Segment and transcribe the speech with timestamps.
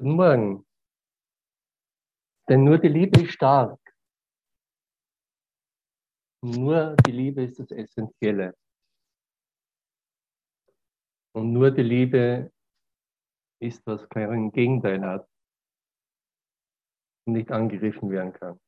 [0.00, 0.66] Guten Morgen.
[2.48, 3.78] Denn nur die Liebe ist stark.
[6.42, 8.56] Nur die Liebe ist das Essentielle.
[11.34, 12.50] Und nur die Liebe
[13.60, 15.28] ist, was kein Gegenteil hat
[17.26, 18.58] und nicht angegriffen werden kann.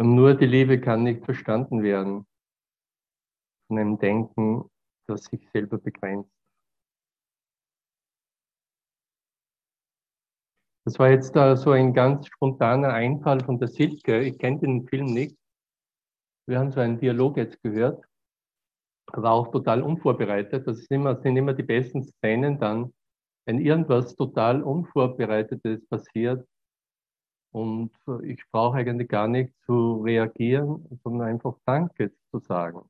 [0.00, 2.27] Und nur die Liebe kann nicht verstanden werden
[3.68, 4.68] von einem Denken,
[5.06, 6.30] das sich selber begrenzt.
[10.84, 14.22] Das war jetzt uh, so ein ganz spontaner Einfall von der Silke.
[14.22, 15.36] Ich kenne den Film nicht.
[16.46, 18.02] Wir haben so einen Dialog jetzt gehört.
[19.12, 20.66] War auch total unvorbereitet.
[20.66, 22.94] Das immer, sind immer die besten Szenen dann,
[23.46, 26.46] wenn irgendwas total Unvorbereitetes passiert,
[27.50, 27.92] und
[28.24, 32.88] ich brauche eigentlich gar nicht zu reagieren, sondern einfach Danke zu sagen.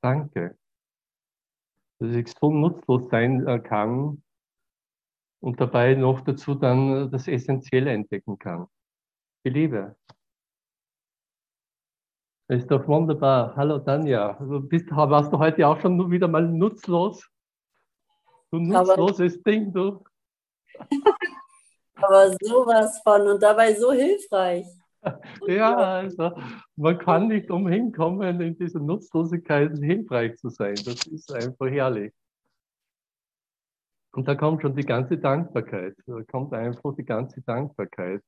[0.00, 0.56] Danke.
[1.98, 4.22] Dass ich so nutzlos sein äh, kann
[5.40, 8.66] und dabei noch dazu dann das Essentielle entdecken kann.
[9.44, 9.96] Die Liebe.
[12.48, 13.54] Ist doch wunderbar.
[13.56, 14.32] Hallo Tanja.
[14.34, 17.28] Du bist, warst du heute auch schon wieder mal nutzlos?
[18.50, 20.02] Du nutzloses Ding, du.
[21.96, 24.66] Aber sowas von und dabei so hilfreich.
[25.46, 26.32] Ja, also
[26.76, 30.74] man kann nicht umhin kommen, in dieser Nutzlosigkeit hilfreich zu sein.
[30.84, 32.12] Das ist einfach herrlich.
[34.12, 35.94] Und da kommt schon die ganze Dankbarkeit.
[36.06, 38.22] Da kommt einfach die ganze Dankbarkeit.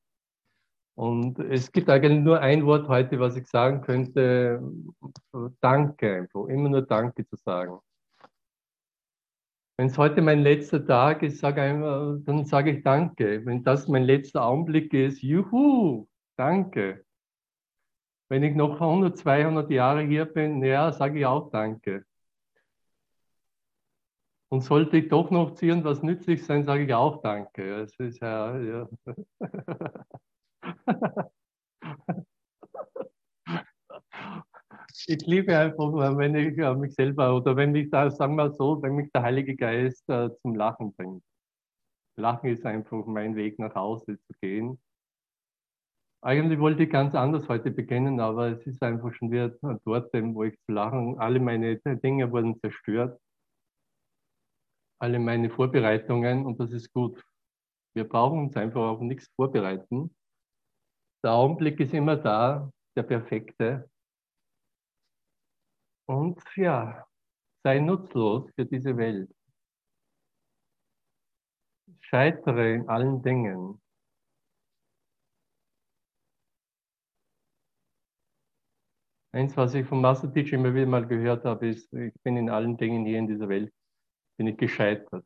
[0.95, 4.61] Und es gibt eigentlich nur ein Wort heute, was ich sagen könnte.
[5.61, 6.45] Danke einfach.
[6.47, 7.79] Immer nur Danke zu sagen.
[9.77, 13.43] Wenn es heute mein letzter Tag ist, sag einmal, dann sage ich Danke.
[13.45, 16.07] Wenn das mein letzter Augenblick ist, juhu,
[16.41, 17.05] danke.
[18.29, 22.05] Wenn ich noch 100, 200 Jahre hier bin, ja, sage ich auch Danke.
[24.49, 27.81] Und sollte ich doch noch zu irgendwas nützlich sein, sage ich auch Danke.
[27.81, 28.89] Es ist ja, ja.
[35.07, 38.81] ich liebe einfach, wenn ich äh, mich selber oder wenn mich da, sagen wir so,
[38.81, 41.23] wenn mich der Heilige Geist äh, zum Lachen bringt.
[42.17, 44.79] Lachen ist einfach mein Weg nach Hause zu gehen.
[46.23, 49.49] Eigentlich wollte ich ganz anders heute beginnen, aber es ist einfach schon wieder
[49.85, 51.17] dort, wo ich zu lachen.
[51.19, 53.19] Alle meine Dinge wurden zerstört.
[54.99, 57.23] Alle meine Vorbereitungen und das ist gut.
[57.95, 60.15] Wir brauchen uns einfach auf nichts vorbereiten.
[61.23, 63.89] Der Augenblick ist immer da, der perfekte.
[66.07, 67.07] Und ja,
[67.63, 69.33] sei nutzlos für diese Welt.
[72.01, 73.81] Scheitere in allen Dingen.
[79.33, 82.49] Eins, was ich von Master Teacher immer wieder mal gehört habe, ist, ich bin in
[82.49, 83.73] allen Dingen hier in dieser Welt,
[84.37, 85.25] bin ich gescheitert.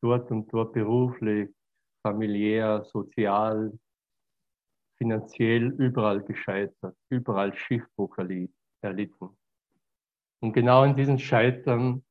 [0.00, 1.50] Dort und dort beruflich,
[2.02, 3.78] familiär, sozial,
[4.96, 8.16] finanziell, überall gescheitert, überall Schiffbruch
[8.80, 9.36] erlitten.
[10.40, 12.04] Und genau in diesen Scheitern,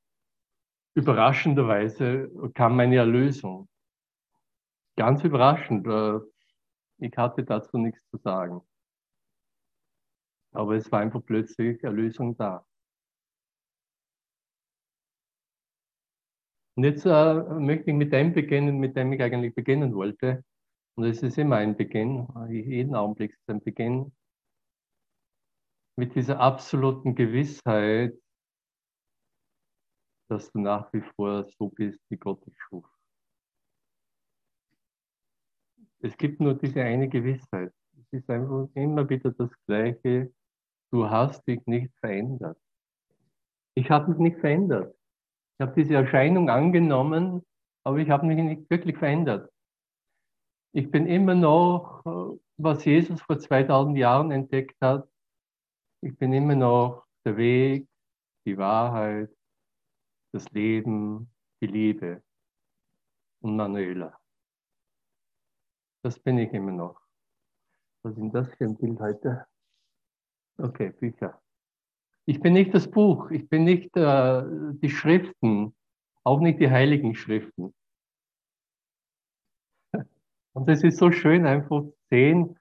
[0.96, 3.68] überraschenderweise, kam meine Erlösung.
[4.96, 5.88] Ganz überraschend.
[5.88, 6.20] Äh,
[7.00, 8.62] ich hatte dazu nichts zu sagen.
[10.58, 12.66] Aber es war einfach plötzlich Erlösung da.
[16.76, 20.44] Und jetzt äh, möchte ich mit dem beginnen, mit dem ich eigentlich beginnen wollte.
[20.96, 24.12] Und es ist immer ein Beginn, jeden Augenblick ist ein Beginn
[25.96, 28.18] mit dieser absoluten Gewissheit,
[30.28, 32.86] dass du nach wie vor so bist, wie Gott dich schuf.
[36.00, 37.74] Es gibt nur diese eine Gewissheit.
[38.00, 40.32] Es ist einfach immer wieder das Gleiche.
[40.92, 42.58] Du hast dich nicht verändert.
[43.76, 44.96] Ich habe mich nicht verändert.
[45.58, 47.46] Ich habe diese Erscheinung angenommen,
[47.84, 49.52] aber ich habe mich nicht wirklich verändert.
[50.74, 52.04] Ich bin immer noch,
[52.58, 55.08] was Jesus vor 2000 Jahren entdeckt hat,
[56.02, 57.88] ich bin immer noch der Weg,
[58.46, 59.30] die Wahrheit,
[60.32, 62.24] das Leben, die Liebe
[63.42, 64.20] und Manuela.
[66.04, 67.02] Das bin ich immer noch.
[68.04, 69.48] Was ist denn das für ein Bild heute?
[70.58, 71.40] Okay, Bücher.
[72.26, 74.44] Ich bin nicht das Buch, ich bin nicht äh,
[74.82, 75.76] die Schriften,
[76.24, 77.74] auch nicht die heiligen Schriften.
[80.54, 82.58] Und es ist so schön einfach zu sehen,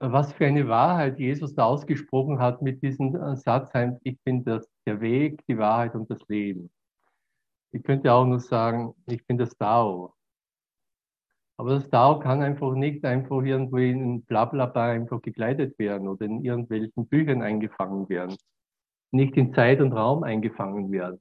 [0.00, 3.70] was für eine Wahrheit Jesus da ausgesprochen hat mit diesem äh, Satz,
[4.02, 6.70] ich bin das, der Weg, die Wahrheit und das Leben.
[7.72, 10.14] Ich könnte auch nur sagen, ich bin das Tao.
[11.60, 16.42] Aber das Tao kann einfach nicht einfach irgendwo in Blablabla einfach gekleidet werden oder in
[16.42, 18.34] irgendwelchen Büchern eingefangen werden.
[19.10, 21.20] nicht in Zeit und Raum eingefangen werden.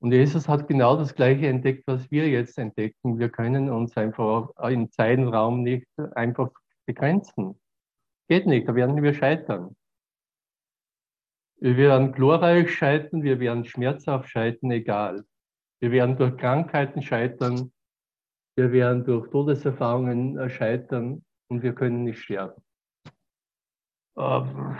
[0.00, 3.18] Und Jesus hat genau das Gleiche entdeckt, was wir jetzt entdecken.
[3.18, 6.50] Wir können uns einfach in Zeit und Raum nicht einfach
[6.84, 7.58] begrenzen.
[8.28, 9.74] Geht nicht, da werden wir scheitern.
[11.60, 15.24] Wir werden glorreich scheitern, wir werden schmerzhaft scheitern, egal.
[15.80, 17.72] Wir werden durch Krankheiten scheitern,
[18.56, 22.62] wir werden durch Todeserfahrungen scheitern und wir können nicht sterben.
[24.18, 24.76] Ähm,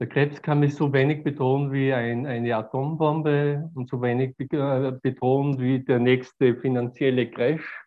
[0.00, 4.92] Der Krebs kann mich so wenig bedrohen wie ein, eine Atombombe und so wenig äh,
[5.00, 7.86] bedrohen wie der nächste finanzielle Crash,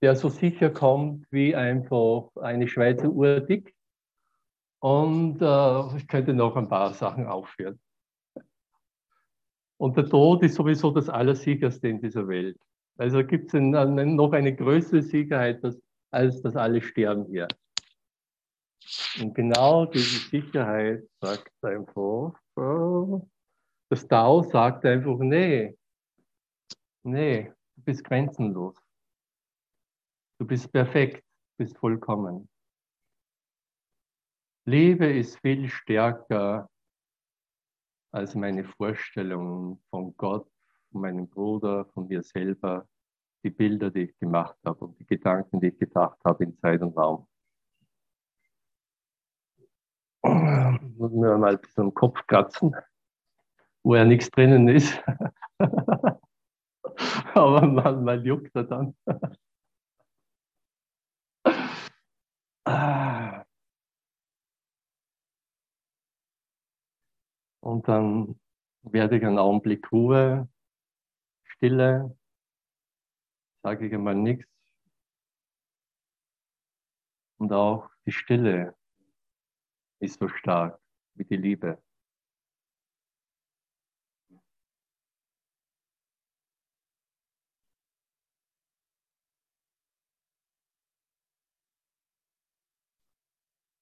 [0.00, 3.74] der so sicher kommt wie einfach eine Schweizer Uhr dick.
[4.80, 7.80] Und äh, ich könnte noch ein paar Sachen aufführen.
[9.82, 12.56] Und der Tod ist sowieso das Allersicherste in dieser Welt.
[12.98, 15.60] Also gibt es noch eine größere Sicherheit
[16.12, 17.48] als dass alle sterben hier.
[19.20, 22.32] Und genau diese Sicherheit sagt einfach,
[23.90, 25.76] das Tao sagt einfach, nee,
[27.02, 28.76] nee, du bist grenzenlos.
[30.38, 31.24] Du bist perfekt,
[31.56, 32.48] du bist vollkommen.
[34.64, 36.68] Liebe ist viel stärker
[38.12, 40.48] als meine Vorstellungen von Gott,
[40.90, 42.86] von meinem Bruder, von mir selber,
[43.42, 46.82] die Bilder, die ich gemacht habe und die Gedanken, die ich gedacht habe in Zeit
[46.82, 47.26] und Raum.
[50.22, 52.76] Muss mir mal ein bisschen am Kopf kratzen,
[53.82, 55.02] wo ja nichts drinnen ist.
[57.34, 58.94] Aber manchmal juckt er dann.
[67.62, 68.40] Und dann
[68.82, 70.48] werde ich einen Augenblick Ruhe,
[71.44, 72.16] Stille,
[73.62, 74.48] sage ich einmal nichts.
[77.38, 78.76] Und auch die Stille
[80.00, 80.80] ist so stark
[81.14, 81.80] wie die Liebe.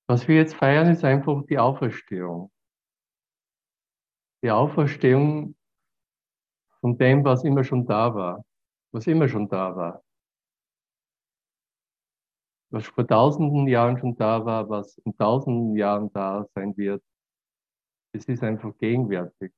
[0.07, 2.51] Was wir jetzt feiern, ist einfach die Auferstehung.
[4.43, 5.55] Die Auferstehung
[6.81, 8.45] von dem, was immer schon da war,
[8.93, 10.03] was immer schon da war
[12.71, 17.03] was vor tausenden Jahren schon da war, was in tausenden Jahren da sein wird.
[18.13, 19.53] Es ist einfach gegenwärtig.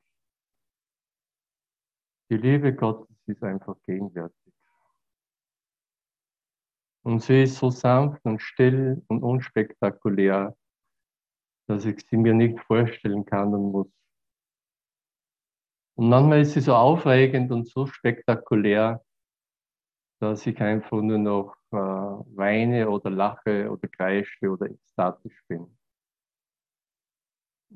[2.31, 4.37] Die Liebe Gottes ist einfach gegenwärtig.
[7.05, 10.57] Und sie ist so sanft und still und unspektakulär,
[11.67, 14.02] dass ich sie mir nicht vorstellen kann und muss.
[15.95, 19.03] Und manchmal ist sie so aufregend und so spektakulär,
[20.21, 25.77] dass ich einfach nur noch äh, weine oder lache oder kreische oder ekstatisch bin.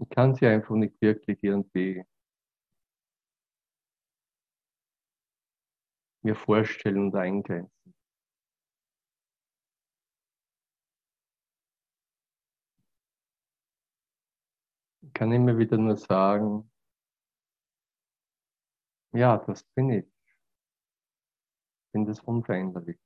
[0.00, 2.02] Ich kann sie einfach nicht wirklich irgendwie
[6.22, 7.94] mir vorstellen und eingrenzen.
[15.02, 16.70] Ich kann immer wieder nur sagen,
[19.16, 20.04] ja, das bin ich.
[20.04, 23.00] Ich bin das Unveränderliche.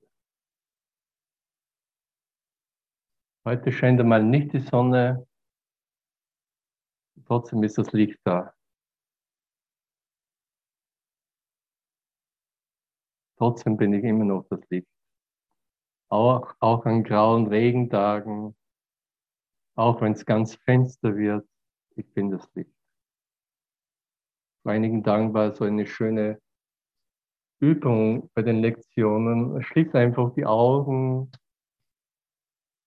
[3.47, 5.27] Heute scheint einmal nicht die Sonne,
[7.27, 8.53] trotzdem ist das Licht da.
[13.39, 14.87] Trotzdem bin ich immer noch das Licht.
[16.11, 18.55] Auch, auch an grauen Regentagen,
[19.77, 21.49] auch wenn es ganz finster wird,
[21.97, 22.80] ich bin das Licht.
[24.63, 26.41] Vor einigen Tagen war so eine schöne
[27.61, 29.63] Übung bei den Lektionen.
[29.63, 31.31] Schließ einfach die Augen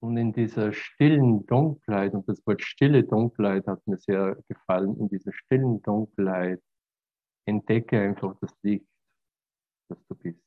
[0.03, 5.07] und in dieser stillen Dunkelheit, und das Wort stille Dunkelheit hat mir sehr gefallen, in
[5.07, 6.61] dieser stillen Dunkelheit
[7.45, 8.85] entdecke einfach das Licht,
[9.87, 10.43] das du bist.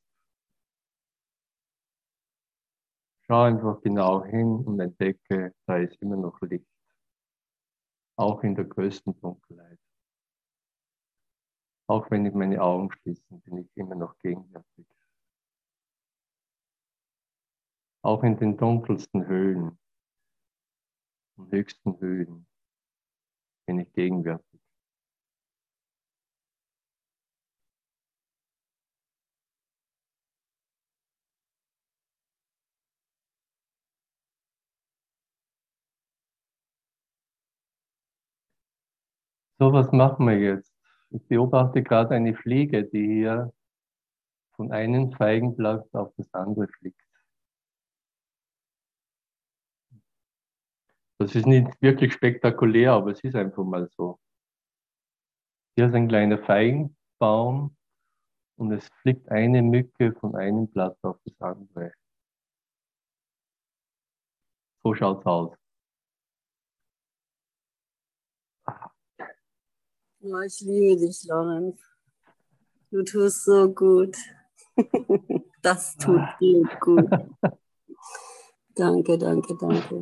[3.23, 6.67] Schau einfach genau hin und entdecke, da ist immer noch Licht.
[8.17, 9.79] Auch in der größten Dunkelheit.
[11.89, 14.87] Auch wenn ich meine Augen schließe, bin ich immer noch gegenwärtig.
[18.07, 19.79] auch in den dunkelsten Höhen
[21.37, 22.47] und höchsten Höhen
[23.67, 24.61] bin ich gegenwärtig.
[39.59, 40.76] So, was machen wir jetzt?
[41.17, 43.51] Ich beobachte gerade eine Fliege, die hier
[44.55, 47.01] von einem Feigenblatt auf das andere fliegt.
[51.19, 54.21] Das ist nicht wirklich spektakulär, aber es ist einfach mal so.
[55.75, 57.75] Hier ist ein kleiner Feigenbaum
[58.57, 61.95] und es fliegt eine Mücke von einem Blatt auf das andere.
[64.83, 65.66] So schaut es aus.
[70.29, 71.81] Oh, ich liebe dich, Lorenz.
[72.91, 74.17] Du tust so gut.
[75.63, 77.11] Das tut dir gut.
[78.77, 80.01] Danke, danke, danke.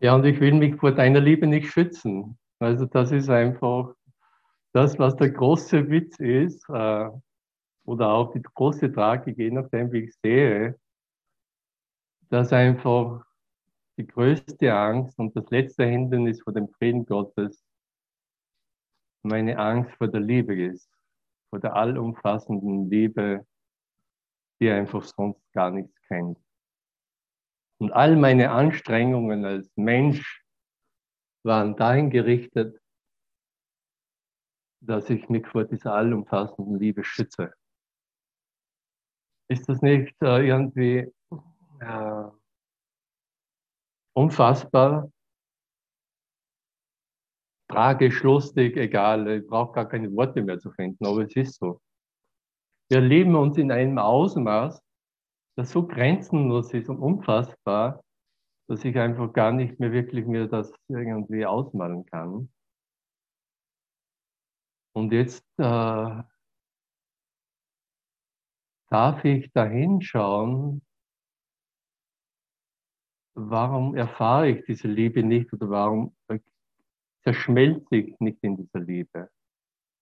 [0.00, 2.38] Ja, und ich will mich vor deiner Liebe nicht schützen.
[2.60, 3.92] Also das ist einfach
[4.72, 7.10] das, was der große Witz ist, äh,
[7.84, 10.78] oder auch die große Tragik, je nachdem, wie ich sehe,
[12.30, 13.22] dass einfach
[13.98, 17.65] die größte Angst und das letzte Hindernis vor dem Frieden Gottes
[19.26, 20.90] meine Angst vor der Liebe ist,
[21.50, 23.46] vor der allumfassenden Liebe,
[24.60, 26.38] die einfach sonst gar nichts kennt.
[27.78, 30.44] Und all meine Anstrengungen als Mensch
[31.44, 32.80] waren dahin gerichtet,
[34.80, 37.52] dass ich mich vor dieser allumfassenden Liebe schütze.
[39.48, 41.12] Ist das nicht äh, irgendwie
[41.80, 42.24] äh,
[44.14, 45.10] unfassbar,
[47.68, 51.80] tragisch, lustig, egal, ich brauche gar keine Worte mehr zu finden, aber es ist so.
[52.88, 54.80] Wir leben uns in einem Ausmaß,
[55.56, 58.02] das so grenzenlos ist und unfassbar,
[58.68, 62.50] dass ich einfach gar nicht mehr wirklich mir das irgendwie ausmalen kann.
[64.94, 66.22] Und jetzt äh,
[68.88, 70.82] darf ich da hinschauen,
[73.34, 76.16] warum erfahre ich diese Liebe nicht oder warum
[77.26, 79.28] zerschmelze ich nicht in dieser Liebe?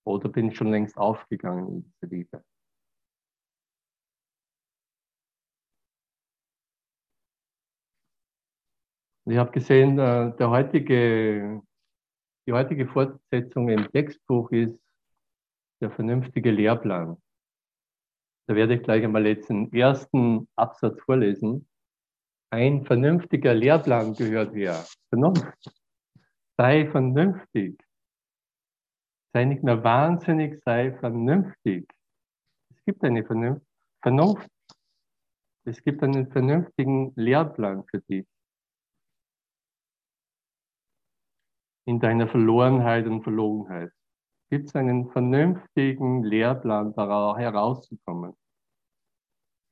[0.07, 2.45] Oder bin schon längst aufgegangen in diese Liebe?
[9.26, 11.62] Ich habe gesehen, äh, der heutige,
[12.47, 14.78] die heutige Fortsetzung im Textbuch ist
[15.81, 17.16] der vernünftige Lehrplan.
[18.47, 21.66] Da werde ich gleich einmal jetzt den ersten Absatz vorlesen.
[22.50, 24.85] Ein vernünftiger Lehrplan gehört her.
[25.09, 25.84] Vernunft.
[26.56, 27.82] Sei vernünftig.
[29.32, 31.92] Sei nicht mehr wahnsinnig, sei vernünftig.
[32.70, 33.25] Es gibt eine
[34.02, 34.50] Vernunft.
[35.64, 38.26] Es gibt einen vernünftigen Lehrplan für dich.
[41.84, 43.90] in deiner Verlorenheit und Verlogenheit?
[44.50, 48.34] Gibt es einen vernünftigen Lehrplan, da herauszukommen?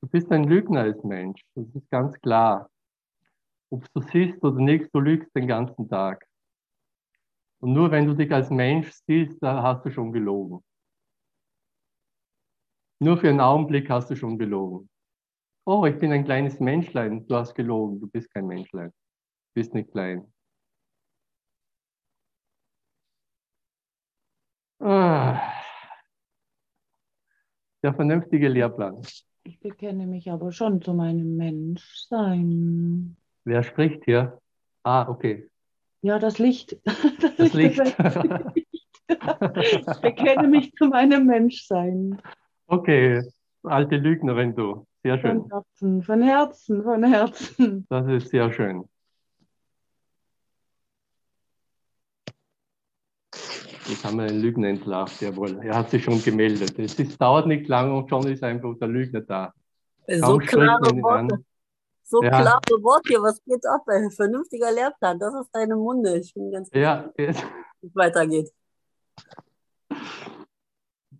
[0.01, 2.69] Du bist ein Lügner als Mensch, das ist ganz klar.
[3.69, 6.27] Ob du siehst oder nicht, du lügst den ganzen Tag.
[7.63, 10.61] Und nur wenn du dich als Mensch siehst, da hast du schon gelogen.
[12.99, 14.89] Nur für einen Augenblick hast du schon gelogen.
[15.65, 18.89] Oh, ich bin ein kleines Menschlein, du hast gelogen, du bist kein Menschlein.
[18.89, 20.27] Du bist nicht klein.
[24.81, 25.39] Ah.
[27.81, 29.01] Der vernünftige Lehrplan.
[29.45, 33.15] Ich bekenne mich aber schon zu meinem Menschsein.
[33.45, 34.41] Wer spricht hier?
[34.83, 35.49] Ah, okay.
[36.03, 36.77] Ja, das Licht.
[37.19, 37.79] Das, das Licht.
[39.07, 42.21] ich bekenne mich zu meinem Menschsein.
[42.67, 43.23] Okay,
[43.63, 44.85] alte Lügnerin du.
[45.01, 45.41] Sehr schön.
[45.41, 47.87] Von Herzen, von Herzen, von Herzen.
[47.89, 48.83] Das ist sehr schön.
[53.87, 55.59] Jetzt haben wir einen Lügner entlarvt, jawohl.
[55.63, 56.77] Er hat sich schon gemeldet.
[56.77, 59.53] Es ist, dauert nicht lange und schon ist einfach der Lügner da.
[60.07, 61.43] So klare Worte.
[62.13, 62.29] So ja.
[62.29, 63.81] klare Worte, was geht ab?
[63.87, 64.07] Ey?
[64.11, 66.19] Vernünftiger Lehrplan, das ist deine Munde.
[66.19, 67.43] Ich bin ganz ja, wie es
[67.95, 68.53] weitergeht.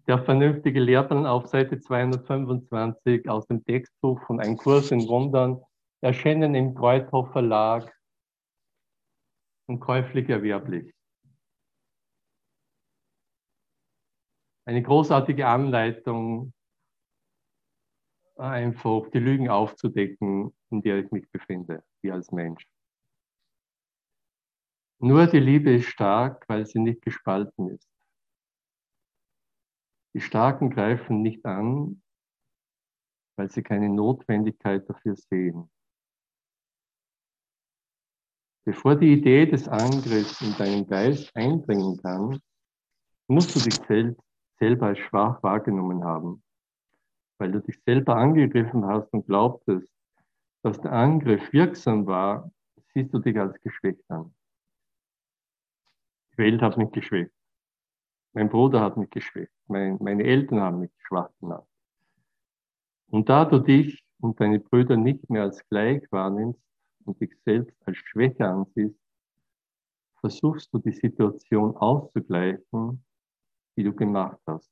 [0.06, 5.64] Der vernünftige Lehrplan auf Seite 225 aus dem Textbuch von Ein Kurs in Wundern,
[6.02, 7.92] erschienen im Kreuthof Verlag
[9.66, 10.94] und käuflich erwerblich.
[14.66, 16.54] eine großartige Anleitung,
[18.36, 22.68] einfach die Lügen aufzudecken, in der ich mich befinde, wie als Mensch.
[25.00, 27.90] Nur die Liebe ist stark, weil sie nicht gespalten ist.
[30.16, 32.02] Die Starken greifen nicht an,
[33.36, 35.70] weil sie keine Notwendigkeit dafür sehen.
[38.66, 42.40] Bevor die Idee des Angriffs in deinen Geist eindringen kann,
[43.28, 44.22] musst du dich selbst
[44.58, 46.44] selber als schwach wahrgenommen haben,
[47.38, 49.88] weil du dich selber angegriffen hast und glaubtest,
[50.62, 52.52] dass der Angriff wirksam war,
[52.94, 54.34] siehst du dich als geschwächt an.
[56.34, 57.32] Die Welt hat mich geschwächt.
[58.34, 59.52] Mein Bruder hat mich geschwächt.
[59.68, 61.68] Mein, meine Eltern haben mich schwach gemacht.
[63.08, 66.64] Und da du dich und deine Brüder nicht mehr als gleich wahrnimmst,
[67.06, 69.00] und dich selbst als Schwäche ansiehst,
[70.20, 73.04] versuchst du die Situation auszugleichen,
[73.76, 74.72] die du gemacht hast.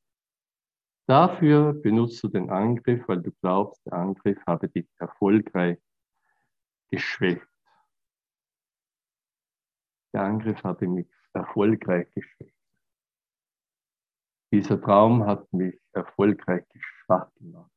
[1.12, 5.77] Dafür benutzt du den Angriff, weil du glaubst, der Angriff habe dich erfolgreich
[6.89, 7.46] geschwächt.
[10.13, 12.56] Der Angriff habe mich erfolgreich geschwächt.
[14.53, 17.70] Dieser Traum hat mich erfolgreich schwach gemacht.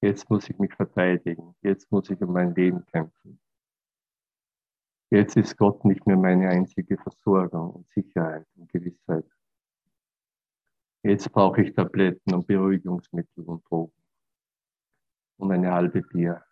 [0.00, 1.54] Jetzt muss ich mich verteidigen.
[1.60, 3.38] Jetzt muss ich um mein Leben kämpfen.
[5.10, 9.26] Jetzt ist Gott nicht mehr meine einzige Versorgung und Sicherheit und Gewissheit.
[11.02, 13.92] Jetzt brauche ich Tabletten und Beruhigungsmittel und Drogen
[15.38, 16.44] und eine halbe Bier.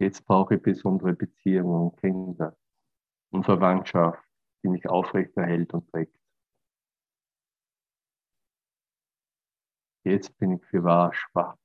[0.00, 2.56] Jetzt brauche ich besondere Beziehungen und Kinder
[3.30, 4.22] und Verwandtschaft,
[4.62, 6.18] die mich aufrechterhält und trägt.
[10.04, 11.56] Jetzt bin ich für wahr schwach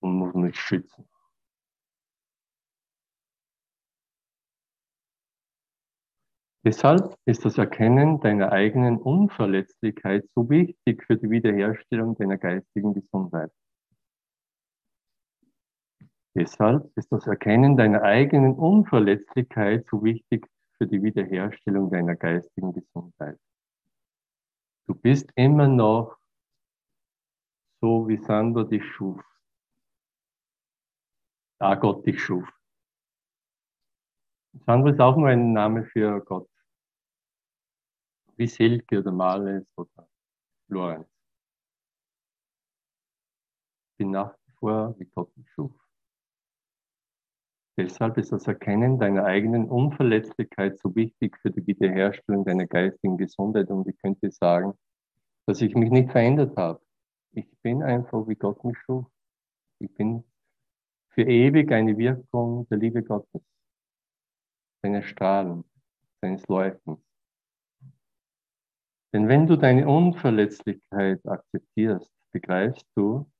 [0.00, 1.09] und muss mich schützen.
[6.62, 13.50] Deshalb ist das Erkennen deiner eigenen Unverletzlichkeit so wichtig für die Wiederherstellung deiner geistigen Gesundheit.
[16.34, 23.38] Deshalb ist das Erkennen deiner eigenen Unverletzlichkeit so wichtig für die Wiederherstellung deiner geistigen Gesundheit.
[24.86, 26.16] Du bist immer noch
[27.80, 29.22] so, wie Sandra dich schuf.
[31.58, 32.48] Da Gott dich schuf.
[34.52, 36.48] Sandra ist auch nur ein Name für Gott.
[38.36, 40.08] Wie Silke oder Males oder
[40.68, 41.08] Lorenz.
[43.96, 45.72] Bin nach wie vor, wie Gott dich schuf.
[47.76, 53.70] Deshalb ist das Erkennen deiner eigenen Unverletzlichkeit so wichtig für die Wiederherstellung deiner geistigen Gesundheit.
[53.70, 54.74] Und ich könnte sagen,
[55.46, 56.82] dass ich mich nicht verändert habe.
[57.32, 59.06] Ich bin einfach, wie Gott mich schuf.
[59.78, 60.24] Ich bin
[61.10, 63.42] für ewig eine Wirkung der Liebe Gottes,
[64.82, 65.64] seines Strahlen,
[66.22, 67.00] seines Leuchtens.
[69.12, 73.30] Denn wenn du deine Unverletzlichkeit akzeptierst, begreifst du,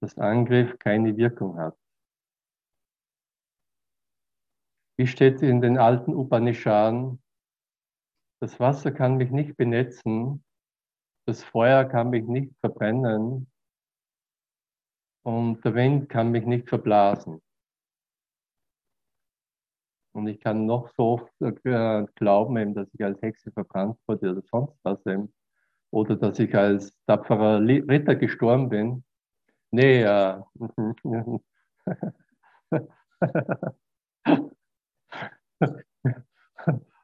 [0.00, 1.76] dass Angriff keine Wirkung hat.
[4.96, 7.22] Wie steht in den alten Upanishaden?
[8.40, 10.44] Das Wasser kann mich nicht benetzen,
[11.26, 13.50] das Feuer kann mich nicht verbrennen
[15.24, 17.42] und der Wind kann mich nicht verblasen.
[20.18, 24.42] Und ich kann noch so oft äh, glauben, dass ich als Hexe verbrannt wurde oder
[24.42, 25.00] sonst was
[25.92, 29.04] Oder dass ich als tapferer Ritter gestorben bin.
[29.70, 30.40] Nee, äh,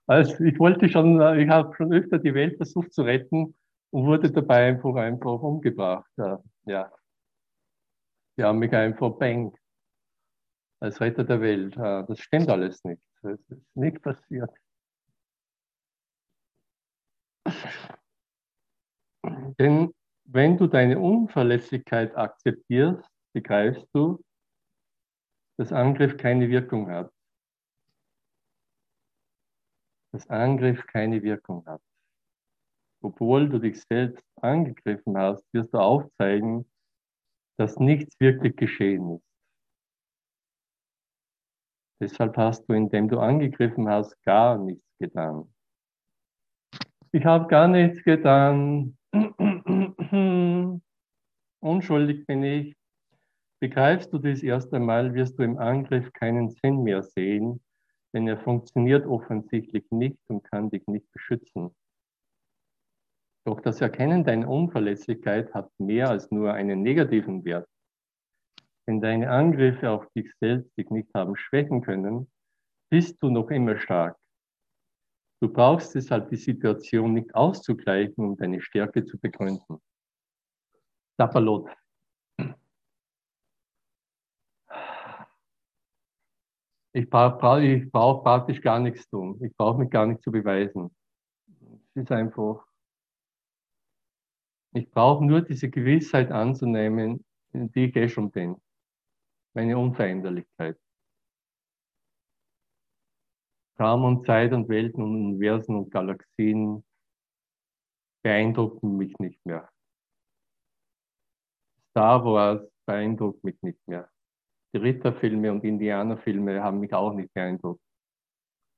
[0.06, 3.54] also ich wollte schon, äh, ich habe schon öfter die Welt versucht zu retten
[3.90, 6.10] und wurde dabei einfach, einfach umgebracht.
[6.66, 6.90] Ja.
[8.36, 9.56] Die haben mich einfach bang
[10.80, 11.76] als Retter der Welt.
[11.76, 13.02] Das stimmt alles nicht.
[13.22, 14.50] Das ist nicht passiert.
[19.58, 24.22] Denn wenn du deine Unverlässlichkeit akzeptierst, begreifst du,
[25.58, 27.12] dass Angriff keine Wirkung hat.
[30.12, 31.82] Dass Angriff keine Wirkung hat.
[33.02, 36.70] Obwohl du dich selbst angegriffen hast, wirst du aufzeigen,
[37.58, 39.33] dass nichts wirklich geschehen ist.
[42.00, 45.52] Deshalb hast du, indem du angegriffen hast, gar nichts getan.
[47.12, 48.96] Ich habe gar nichts getan.
[51.60, 52.76] Unschuldig bin ich.
[53.60, 57.64] Begreifst du dies erst einmal, wirst du im Angriff keinen Sinn mehr sehen,
[58.12, 61.70] denn er funktioniert offensichtlich nicht und kann dich nicht beschützen.
[63.46, 67.68] Doch das Erkennen deiner Unverlässlichkeit hat mehr als nur einen negativen Wert.
[68.86, 72.30] Wenn deine Angriffe auf dich selbst dich nicht haben schwächen können,
[72.90, 74.18] bist du noch immer stark.
[75.40, 79.80] Du brauchst deshalb die Situation nicht auszugleichen, um deine Stärke zu begründen.
[81.18, 81.68] Tapalot.
[86.92, 89.42] Ich brauche brauch praktisch gar nichts tun.
[89.42, 90.94] Ich brauche mich gar nicht zu beweisen.
[91.94, 92.64] Es ist einfach
[94.76, 98.56] ich brauche nur diese Gewissheit anzunehmen, die ich eh schon bin.
[99.54, 100.76] Meine Unveränderlichkeit.
[103.78, 106.84] Raum und Zeit und Welten und Universen und Galaxien
[108.22, 109.68] beeindrucken mich nicht mehr.
[111.90, 114.10] Star Wars beeindruckt mich nicht mehr.
[114.72, 117.80] Die Ritterfilme und Indianerfilme haben mich auch nicht beeindruckt.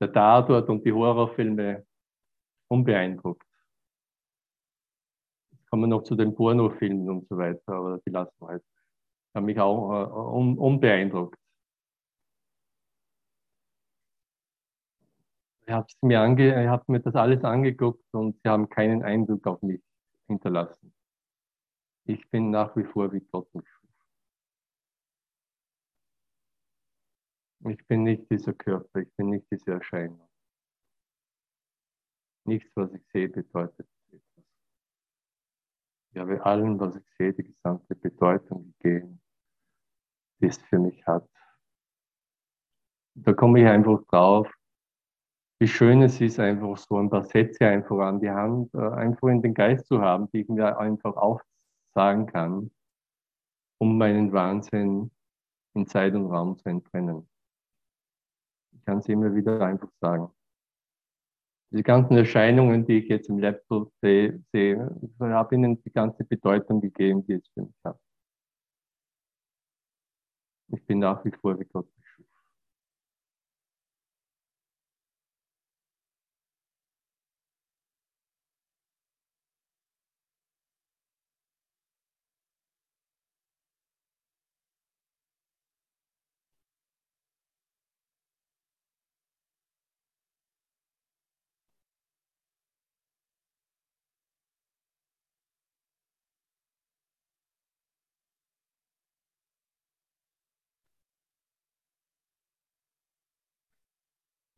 [0.00, 1.86] Der Tatort und die Horrorfilme
[2.68, 3.46] unbeeindruckt
[5.70, 8.64] kommen wir noch zu den Pornofilmen und so weiter, aber die lassen wir halt
[9.36, 11.38] hat mich auch äh, un, unbeeindruckt.
[15.66, 19.82] Ich habe mir, hab mir das alles angeguckt und sie haben keinen Eindruck auf mich
[20.26, 20.94] hinterlassen.
[22.04, 23.48] Ich bin nach wie vor wie Gott.
[27.68, 30.28] Ich bin nicht dieser Körper, ich bin nicht diese Erscheinung.
[32.44, 34.44] Nichts, was ich sehe, bedeutet etwas.
[36.12, 39.20] Ich habe allem, was ich sehe, die gesamte Bedeutung gegeben,
[40.40, 41.28] die es für mich hat.
[43.14, 44.52] Da komme ich einfach drauf,
[45.58, 49.28] wie schön es ist, einfach so ein paar Sätze einfach an die Hand, äh, einfach
[49.28, 52.70] in den Geist zu haben, die ich mir einfach aufsagen kann,
[53.78, 55.10] um meinen Wahnsinn
[55.74, 57.28] in Zeit und Raum zu enttrennen.
[58.72, 60.30] Ich kann es immer wieder einfach sagen.
[61.70, 66.80] Diese ganzen Erscheinungen, die ich jetzt im Laptop sehe, sehe habe ihnen die ganze Bedeutung
[66.80, 67.98] gegeben, die es für mich hat.
[70.68, 71.64] Ich bin nach wie vor wie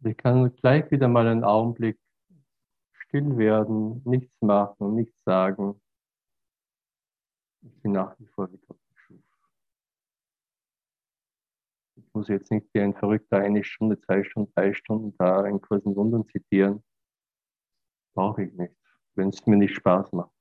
[0.09, 1.99] Ich kann gleich wieder mal einen Augenblick
[2.94, 5.79] still werden, nichts machen, nichts sagen.
[7.61, 9.23] Ich bin nach wie vor wie Gott schuf.
[11.97, 15.61] Ich muss jetzt nicht wie ein Verrückter eine Stunde, zwei Stunden, drei Stunden da in
[15.61, 16.83] Kursen Wundern zitieren.
[18.14, 18.75] Brauche ich nicht,
[19.14, 20.33] wenn es mir nicht Spaß macht.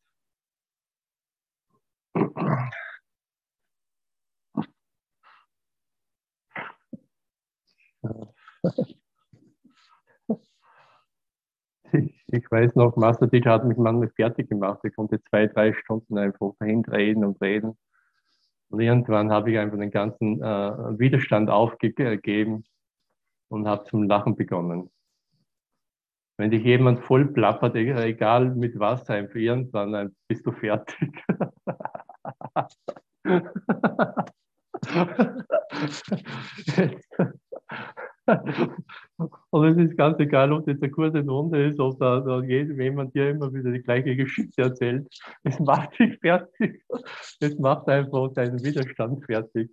[12.28, 14.80] Ich, weiß noch, Master Teacher hat mich manchmal fertig gemacht.
[14.84, 17.78] Ich konnte zwei, drei Stunden einfach dahin reden und reden.
[18.70, 22.66] Und irgendwann habe ich einfach den ganzen äh, Widerstand aufgegeben
[23.50, 24.90] und habe zum Lachen begonnen.
[26.38, 31.24] Wenn dich jemand voll plappert, e-, egal mit was, einfach irgendwann bist du fertig.
[39.50, 43.32] Und es ist ganz egal, ob das eine kurze Runde ist oder, oder jemand dir
[43.32, 45.08] immer wieder die gleiche Geschichte erzählt.
[45.44, 46.84] Es macht dich fertig.
[47.40, 49.72] Es macht einfach deinen Widerstand fertig.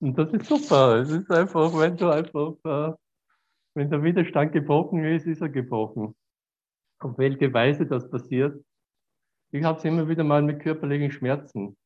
[0.00, 0.96] Und das ist super.
[0.96, 2.94] Es ist einfach, wenn du einfach, äh,
[3.74, 6.14] wenn der Widerstand gebrochen ist, ist er gebrochen.
[6.98, 8.60] Auf welche Weise das passiert.
[9.52, 11.76] Ich habe es immer wieder mal mit körperlichen Schmerzen.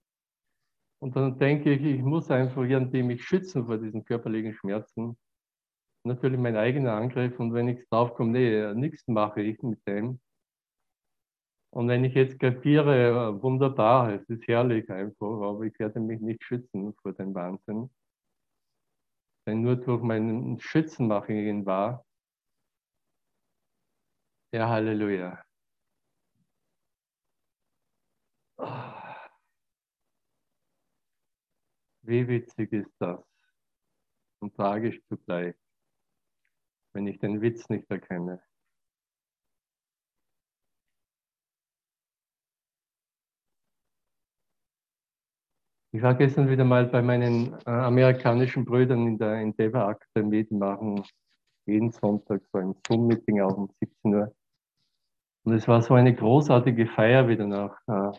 [0.99, 5.19] Und dann denke ich, ich muss einfach irgendwie mich schützen vor diesen körperlichen Schmerzen
[6.07, 10.21] natürlich mein eigener Angriff und wenn ich draufkomme, nee, nichts mache ich mit dem.
[11.71, 16.43] Und wenn ich jetzt kapiere, wunderbar, es ist herrlich einfach, aber ich werde mich nicht
[16.43, 17.91] schützen vor dem Wahnsinn.
[19.47, 22.05] Denn nur durch meinen Schützen mache ich ihn wahr.
[24.53, 25.43] Ja, Halleluja.
[32.03, 33.21] Wie witzig ist das
[34.41, 35.55] und tragisch zugleich
[36.97, 38.41] wenn ich den Witz nicht erkenne.
[45.93, 50.55] Ich war gestern wieder mal bei meinen äh, amerikanischen Brüdern in der Endeavor Akademie, die
[50.55, 51.03] machen
[51.67, 54.35] jeden Sonntag so ein Zoom-Meeting auch um 17 Uhr.
[55.45, 58.19] Und es war so eine großartige Feier wieder nach äh,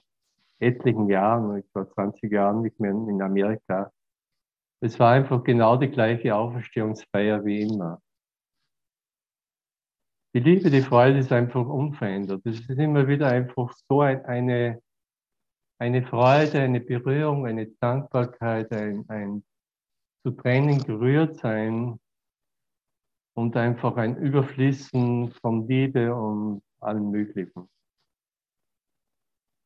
[0.60, 3.92] etlichen Jahren, ich war 20 Jahren nicht mehr in Amerika.
[4.82, 8.02] Es war einfach genau die gleiche Auferstehungsfeier wie immer.
[10.38, 12.46] Die Liebe, die Freude ist einfach unverändert.
[12.46, 14.80] Es ist immer wieder einfach so eine,
[15.80, 19.44] eine Freude, eine Berührung, eine Dankbarkeit, ein, ein
[20.22, 22.00] zu Tränen gerührt sein
[23.34, 27.68] und einfach ein Überfließen von Liebe und allem Möglichen.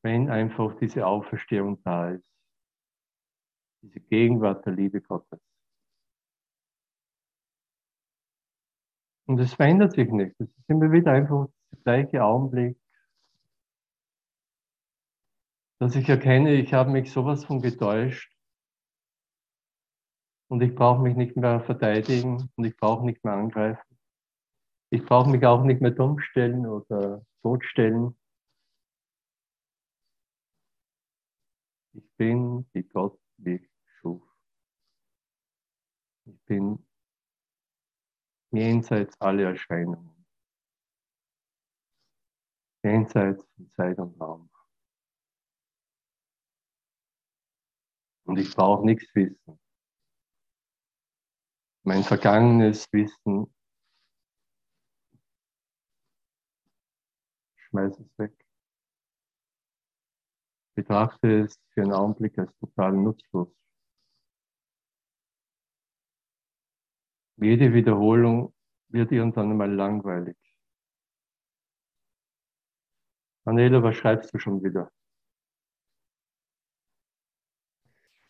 [0.03, 2.23] Wenn einfach diese Auferstehung da ist,
[3.83, 5.50] diese Gegenwart der Liebe Gottes.
[9.31, 10.35] Und es verändert sich nicht.
[10.41, 12.77] Es ist immer wieder einfach der gleiche Augenblick,
[15.79, 18.35] dass ich erkenne, ich habe mich sowas von getäuscht
[20.49, 23.97] und ich brauche mich nicht mehr verteidigen und ich brauche nicht mehr angreifen.
[24.89, 28.17] Ich brauche mich auch nicht mehr dumm stellen oder totstellen.
[31.93, 33.65] Ich bin, wie Gott mich
[34.01, 34.21] schuf.
[36.47, 36.85] bin
[38.51, 40.25] jenseits aller Erscheinungen,
[42.83, 44.49] jenseits von Zeit und Raum.
[48.25, 49.59] Und ich brauche nichts wissen.
[51.83, 53.53] Mein vergangenes Wissen,
[57.55, 58.45] schmeiß es weg.
[60.75, 63.49] Betrachte es für einen Augenblick als total nutzlos.
[67.41, 68.53] Jede Wiederholung
[68.89, 70.37] wird irgendwann einmal langweilig.
[73.45, 74.91] Manela, was schreibst du schon wieder?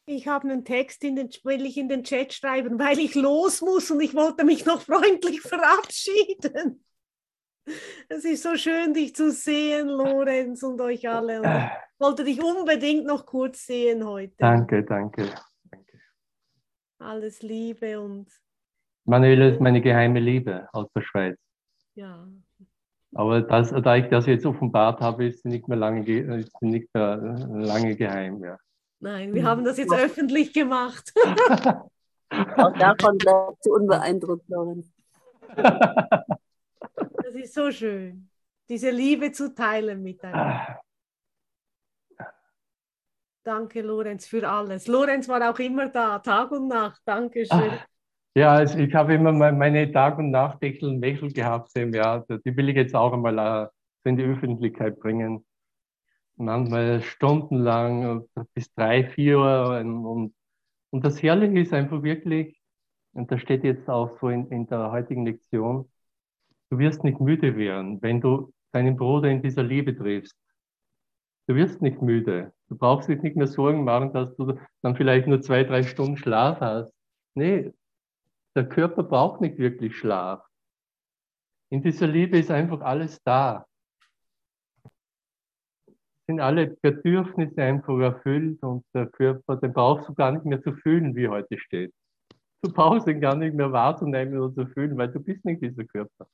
[0.05, 3.61] Ich habe einen Text, in den, will ich in den Chat schreiben, weil ich los
[3.61, 6.83] muss und ich wollte mich noch freundlich verabschieden.
[8.07, 11.41] Es ist so schön, dich zu sehen, Lorenz und euch alle.
[11.41, 14.33] Und ich wollte dich unbedingt noch kurz sehen heute.
[14.37, 15.29] Danke, danke,
[15.69, 15.99] danke.
[16.97, 18.31] Alles Liebe und.
[19.05, 21.37] Manuela ist meine geheime Liebe aus der Schweiz.
[21.95, 22.27] Ja.
[23.13, 26.67] Aber das, da ich das jetzt offenbart habe, ist sie nicht mehr lange, ist sie
[26.67, 28.41] nicht mehr lange geheim.
[28.43, 28.57] Ja.
[28.99, 31.11] Nein, wir haben das jetzt öffentlich gemacht.
[32.29, 34.93] Auch davon bleibst du unbeeindruckt, Lorenz.
[35.55, 38.29] Das ist so schön,
[38.69, 40.79] diese Liebe zu teilen miteinander.
[43.43, 44.87] Danke, Lorenz, für alles.
[44.87, 47.01] Lorenz war auch immer da, Tag und Nacht.
[47.05, 47.79] Dankeschön.
[48.33, 51.71] Ja, also ich habe immer meine Tag- und Nachtdeckel und Wächel gehabt.
[51.75, 52.19] Ja.
[52.19, 53.69] Die will ich jetzt auch einmal
[54.05, 55.45] in die Öffentlichkeit bringen
[56.41, 59.79] manchmal stundenlang bis drei, vier Uhr.
[59.79, 60.33] Und,
[60.91, 62.59] und das Herrliche ist einfach wirklich,
[63.13, 65.89] und das steht jetzt auch so in, in der heutigen Lektion,
[66.69, 70.35] du wirst nicht müde werden, wenn du deinen Bruder in dieser Liebe triffst.
[71.47, 72.53] Du wirst nicht müde.
[72.69, 76.15] Du brauchst dich nicht mehr Sorgen machen, dass du dann vielleicht nur zwei, drei Stunden
[76.15, 76.93] Schlaf hast.
[77.33, 77.71] Nee,
[78.55, 80.45] der Körper braucht nicht wirklich Schlaf.
[81.69, 83.65] In dieser Liebe ist einfach alles da
[86.31, 90.73] sind alle Bedürfnisse einfach erfüllt und der Körper, den brauchst du gar nicht mehr zu
[90.73, 91.93] fühlen, wie heute steht.
[92.61, 95.83] Du brauchst ihn gar nicht mehr wahrzunehmen oder zu fühlen, weil du bist nicht dieser
[95.83, 96.27] Körper.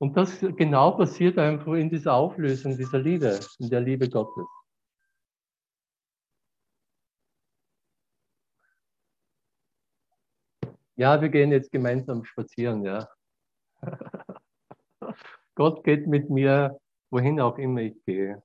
[0.00, 4.46] Und das genau passiert einfach in dieser Auflösung dieser Liebe, in der Liebe Gottes.
[11.02, 13.08] Ja, wir gehen jetzt gemeinsam spazieren, ja.
[15.56, 16.78] Gott geht mit mir
[17.10, 18.40] wohin auch immer ich gehe.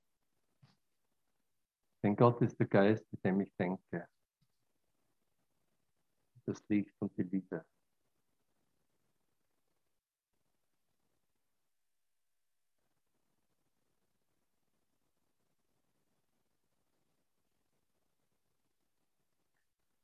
[2.02, 4.08] Denn Gott ist der Geist, mit dem ich denke.
[6.46, 7.64] Das Licht und die Liebe.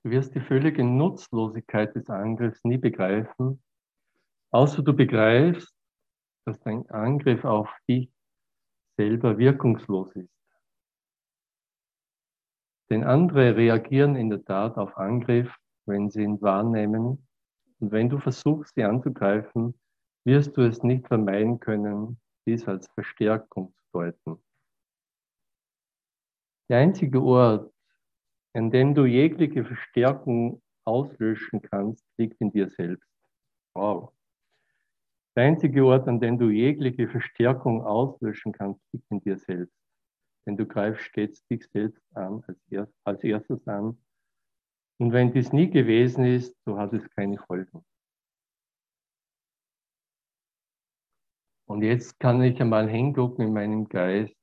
[0.04, 3.62] Du wirst die völlige Nutzlosigkeit des Angriffs nie begreifen,
[4.50, 5.74] außer du begreifst,
[6.44, 8.12] dass dein Angriff auf dich
[8.98, 10.28] selber wirkungslos ist.
[12.90, 15.50] Denn andere reagieren in der Tat auf Angriff,
[15.86, 17.26] wenn sie ihn wahrnehmen.
[17.80, 19.74] Und wenn du versuchst, sie anzugreifen,
[20.24, 24.44] wirst du es nicht vermeiden können, dies als Verstärkung zu deuten.
[26.68, 27.73] Der einzige Ort,
[28.54, 33.08] an dem du jegliche Verstärkung auslöschen kannst, liegt in dir selbst.
[33.74, 34.12] Wow.
[35.36, 39.74] Der einzige Ort, an dem du jegliche Verstärkung auslöschen kannst, liegt in dir selbst.
[40.46, 43.98] Denn du greifst stets dich selbst an, als, erst, als erstes an.
[44.98, 47.84] Und wenn dies nie gewesen ist, so hat es keine Folgen.
[51.66, 54.36] Und jetzt kann ich einmal hingucken in meinem Geist,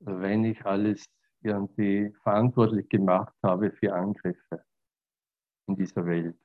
[0.00, 1.04] wenn ich alles
[1.44, 4.64] irgendwie verantwortlich gemacht habe für Angriffe
[5.66, 6.36] in dieser Welt.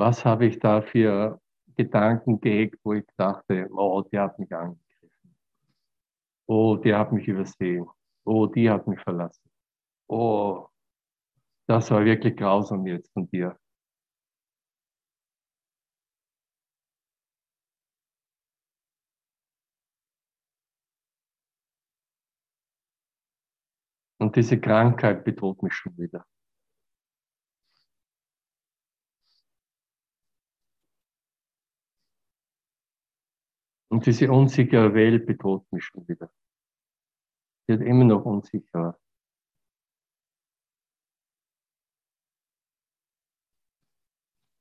[0.00, 1.40] was habe ich da für
[1.76, 5.36] Gedanken gehegt, wo ich dachte, oh, der hat mich angegriffen.
[6.46, 7.86] Oh, der hat mich übersehen.
[8.24, 9.48] Oh, die hat mich verlassen.
[10.08, 10.66] Oh,
[11.66, 13.56] das war wirklich grausam jetzt von dir.
[24.20, 26.26] Und diese Krankheit bedroht mich schon wieder.
[33.90, 36.30] Und diese unsichere Welt bedroht mich schon wieder.
[37.66, 38.98] Sie wird immer noch unsicherer.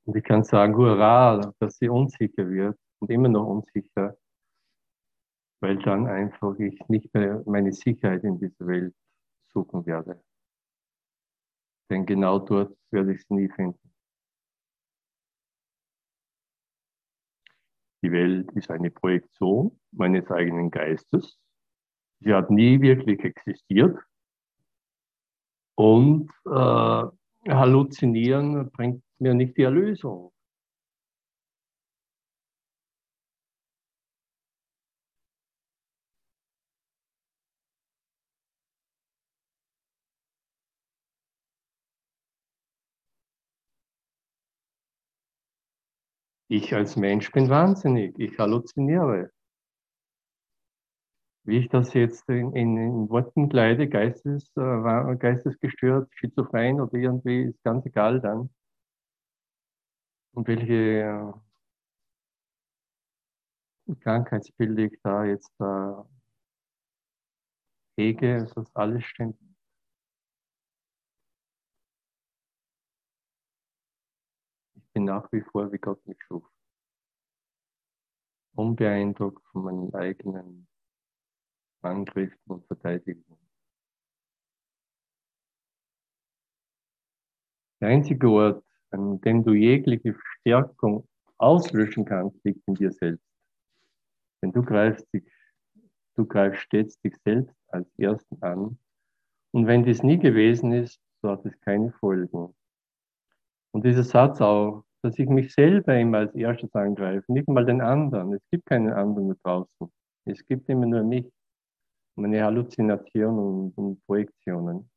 [0.06, 4.18] Und ich kann sagen, hurra, dass sie unsicher wird und immer noch unsicher.
[5.62, 8.96] weil dann einfach ich nicht mehr meine Sicherheit in dieser Welt
[9.54, 10.24] suchen werde.
[11.90, 13.80] Denn genau dort werde ich sie nie finden.
[18.02, 21.38] Die Welt ist eine Projektion meines eigenen Geistes.
[22.22, 23.98] Sie hat nie wirklich existiert.
[25.76, 27.04] Und äh,
[27.48, 30.32] Halluzinieren bringt mir nicht die Erlösung.
[46.52, 49.32] Ich als Mensch bin wahnsinnig, ich halluziniere.
[51.44, 57.44] Wie ich das jetzt in, in, in Worten kleide, Geistes, äh, geistesgestört, schizophren oder irgendwie,
[57.44, 58.50] ist ganz egal dann.
[60.34, 61.34] Und welche
[63.88, 66.04] äh, Krankheitsbilder ich da jetzt äh,
[67.98, 69.49] hege, das alles stimmt.
[75.00, 76.44] Bin nach wie vor, wie Gott mich schuf.
[78.54, 80.68] Unbeeindruckt von meinen eigenen
[81.82, 83.40] Angriffen und Verteidigungen.
[87.80, 91.08] Der einzige Ort, an dem du jegliche Stärkung
[91.38, 93.24] auslöschen kannst, liegt in dir selbst.
[94.42, 95.24] Denn du greifst dich,
[96.16, 98.78] du greifst stets dich selbst als Ersten an.
[99.52, 102.54] Und wenn dies nie gewesen ist, so hat es keine Folgen.
[103.72, 107.82] Und dieser Satz auch, dass ich mich selber immer als erstes angreife, nicht mal den
[107.82, 108.34] anderen.
[108.34, 109.94] Es gibt keinen anderen da draußen.
[110.26, 111.32] Es gibt immer nur mich,
[112.16, 114.90] meine Halluzinationen und Projektionen.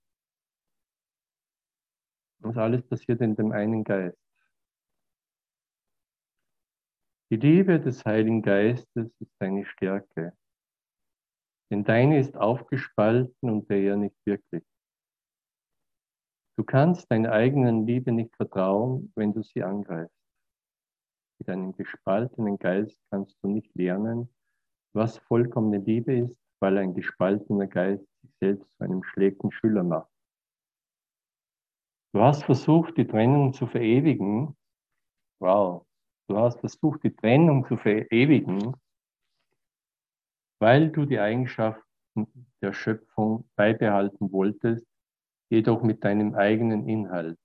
[2.43, 4.19] Und alles passiert in dem einen Geist.
[7.31, 10.37] Die Liebe des Heiligen Geistes ist deine Stärke.
[11.71, 14.65] Denn deine ist aufgespalten und der nicht wirklich.
[16.63, 20.15] Du kannst deiner eigenen Liebe nicht vertrauen, wenn du sie angreifst.
[21.41, 24.33] Mit einem gespaltenen Geist kannst du nicht lernen,
[24.95, 30.09] was vollkommene Liebe ist, weil ein gespaltener Geist sich selbst zu einem schlechten Schüler macht.
[32.15, 34.57] Du hast versucht, die Trennung zu verewigen.
[35.41, 35.85] Wow.
[36.29, 38.77] Du hast versucht, die Trennung zu verewigen,
[40.61, 41.83] weil du die Eigenschaften
[42.61, 44.92] der Schöpfung beibehalten wolltest,
[45.53, 47.39] jedoch mit deinem eigenen Inhalt.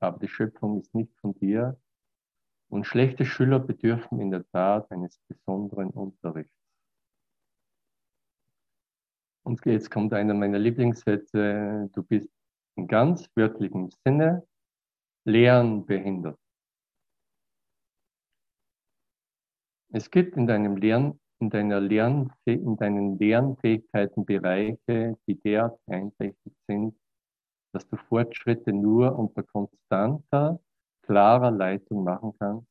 [0.00, 1.80] Aber die Schöpfung ist nicht von dir
[2.68, 6.52] und schlechte Schüler bedürfen in der Tat eines besonderen Unterrichts.
[9.44, 12.28] Und jetzt kommt einer meiner Lieblingssätze, du bist
[12.74, 14.44] in ganz wörtlichem Sinne
[15.24, 16.40] lernbehindert.
[19.90, 26.56] Es gibt in deinem Lern, in deiner Lern, in deinen Lernfähigkeiten Bereiche, die derart beeinträchtigt
[26.66, 26.94] sind,
[27.72, 30.60] dass du Fortschritte nur unter konstanter,
[31.02, 32.66] klarer Leitung machen kannst,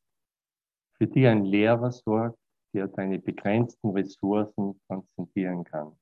[0.93, 2.39] für die ein Lehrer sorgt,
[2.73, 5.97] der deine begrenzten Ressourcen konzentrieren kann.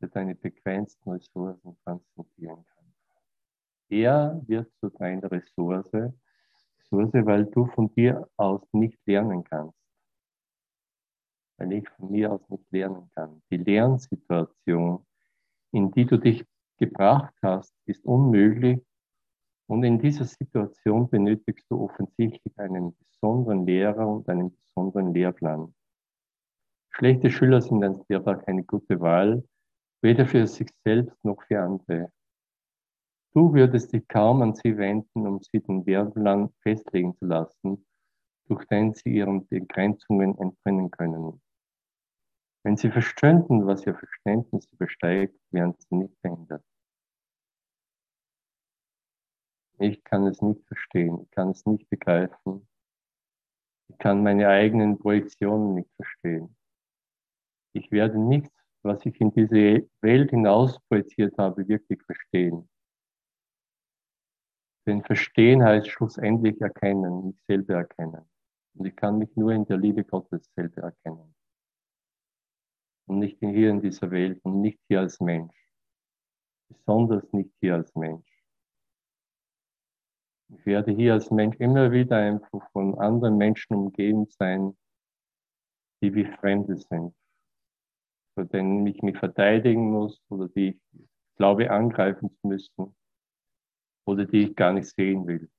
[0.00, 2.94] Der deine begrenzten Ressourcen konzentrieren kann.
[3.88, 9.77] Er wird zu deiner Ressource, Ressource, weil du von dir aus nicht lernen kannst
[11.58, 13.42] weil ich von mir aus nicht lernen kann.
[13.50, 15.04] Die Lernsituation,
[15.72, 16.44] in die du dich
[16.78, 18.80] gebracht hast, ist unmöglich.
[19.66, 25.74] Und in dieser Situation benötigst du offensichtlich einen besonderen Lehrer und einen besonderen Lehrplan.
[26.90, 29.44] Schlechte Schüler sind als Lehrer keine gute Wahl,
[30.00, 32.10] weder für sich selbst noch für andere.
[33.34, 37.86] Du würdest dich kaum an sie wenden, um sie den Lehrplan festlegen zu lassen,
[38.46, 41.40] durch den sie ihren Begrenzungen entrinnen können.
[42.64, 46.64] Wenn sie verstünden, was ihr Verständnis übersteigt, werden sie nicht behindert.
[49.78, 52.68] Ich kann es nicht verstehen, ich kann es nicht begreifen.
[53.88, 56.56] Ich kann meine eigenen Projektionen nicht verstehen.
[57.74, 58.52] Ich werde nichts,
[58.82, 62.68] was ich in diese Welt hinaus projiziert habe, wirklich verstehen.
[64.86, 68.28] Denn verstehen heißt schlussendlich erkennen, mich selber erkennen.
[68.74, 71.34] Und ich kann mich nur in der Liebe Gottes selber erkennen
[73.08, 75.54] und nicht hier in dieser Welt und nicht hier als Mensch.
[76.68, 78.26] Besonders nicht hier als Mensch.
[80.50, 84.76] Ich werde hier als Mensch immer wieder einfach von anderen Menschen umgeben sein,
[86.02, 87.14] die wie Fremde sind,
[88.34, 92.96] vor denen ich mich verteidigen muss oder die ich glaube angreifen zu müssen
[94.06, 95.50] oder die ich gar nicht sehen will.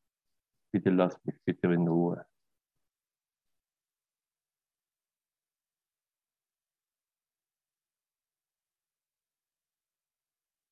[0.71, 2.25] Bitte lass mich bitte in Ruhe.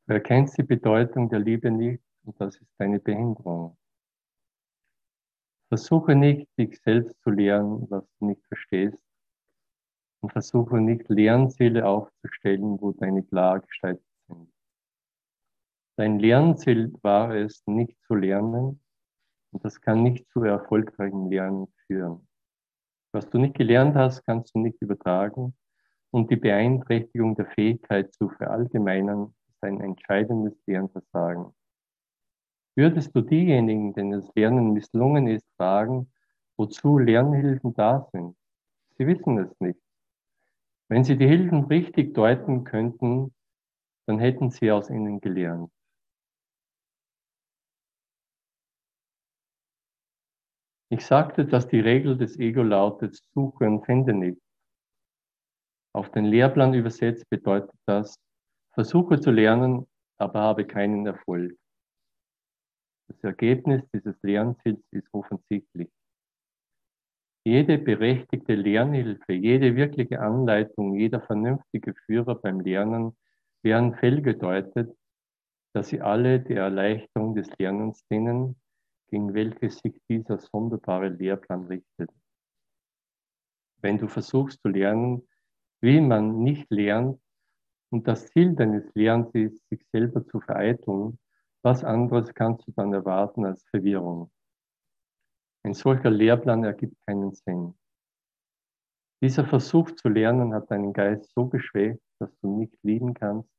[0.08, 3.78] Du erkennst die Bedeutung der Liebe nicht und das ist deine Behinderung.
[5.68, 8.98] Versuche nicht, dich selbst zu lehren, was du nicht verstehst.
[10.22, 14.50] Und versuche nicht, Lernziele aufzustellen, wo deine klar gestaltet sind.
[15.98, 18.82] Dein Lernziel war es, nicht zu lernen,
[19.52, 22.26] und das kann nicht zu erfolgreichem Lernen führen.
[23.12, 25.54] Was du nicht gelernt hast, kannst du nicht übertragen.
[26.12, 31.54] Und die Beeinträchtigung der Fähigkeit zu verallgemeinern ist ein entscheidendes Lernversagen.
[32.76, 36.12] Würdest du diejenigen, denen das Lernen misslungen ist, fragen,
[36.58, 38.36] wozu Lernhilfen da sind?
[38.98, 39.80] Sie wissen es nicht.
[40.90, 43.34] Wenn sie die Hilfen richtig deuten könnten,
[44.06, 45.72] dann hätten sie aus ihnen gelernt.
[50.90, 54.40] Ich sagte, dass die Regel des Ego lautet, suche und finde nicht.
[55.94, 58.18] Auf den Lehrplan übersetzt bedeutet das,
[58.78, 59.88] versuche zu lernen,
[60.20, 61.58] aber habe keinen Erfolg.
[63.08, 65.90] Das Ergebnis dieses Lernziels ist offensichtlich.
[67.44, 73.18] Jede berechtigte Lernhilfe, jede wirkliche Anleitung, jeder vernünftige Führer beim Lernen
[73.64, 74.96] wären fehlgedeutet,
[75.74, 78.62] dass sie alle der Erleichterung des Lernens dienen,
[79.08, 82.12] gegen welche sich dieser sonderbare Lehrplan richtet.
[83.82, 85.28] Wenn du versuchst zu lernen,
[85.82, 87.20] wie man nicht lernt
[87.90, 91.20] und das Ziel deines Lernens ist, sich selber zu vereiteln,
[91.64, 94.32] was anderes kannst du dann erwarten als Verwirrung?
[95.64, 97.74] Ein solcher Lehrplan ergibt keinen Sinn.
[99.22, 103.50] Dieser Versuch zu lernen hat deinen Geist so geschwächt, dass du nicht lieben kannst,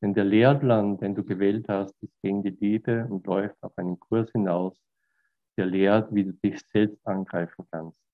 [0.00, 3.98] denn der Lehrplan, den du gewählt hast, ist gegen die Liebe und läuft auf einen
[3.98, 4.78] Kurs hinaus,
[5.56, 8.05] der lehrt, wie du dich selbst angreifen kannst.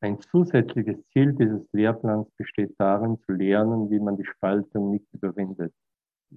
[0.00, 5.74] Ein zusätzliches Ziel dieses Lehrplans besteht darin, zu lernen, wie man die Spaltung nicht überwindet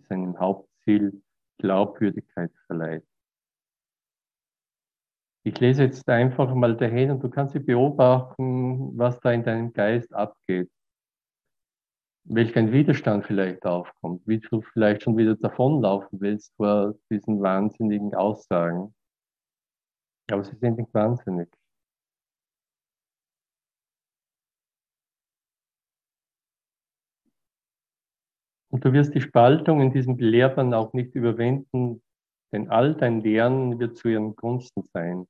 [0.09, 1.21] seinem Hauptziel
[1.59, 3.05] Glaubwürdigkeit verleiht.
[5.45, 9.73] Ich lese jetzt einfach mal dahin und du kannst sie beobachten, was da in deinem
[9.73, 10.71] Geist abgeht.
[12.25, 18.15] Welch ein Widerstand vielleicht aufkommt, wie du vielleicht schon wieder davonlaufen willst vor diesen wahnsinnigen
[18.15, 18.95] Aussagen.
[20.31, 21.49] Aber sie sind nicht wahnsinnig.
[28.72, 32.01] Und du wirst die Spaltung in diesem Lehrband auch nicht überwinden,
[32.51, 35.25] denn all dein Lernen wird zu ihren Gunsten sein.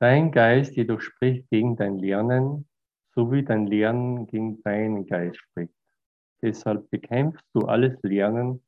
[0.00, 2.68] Dein Geist jedoch spricht gegen dein Lernen,
[3.14, 5.74] so wie dein Lernen gegen deinen Geist spricht.
[6.42, 8.62] Deshalb bekämpfst du alles Lernen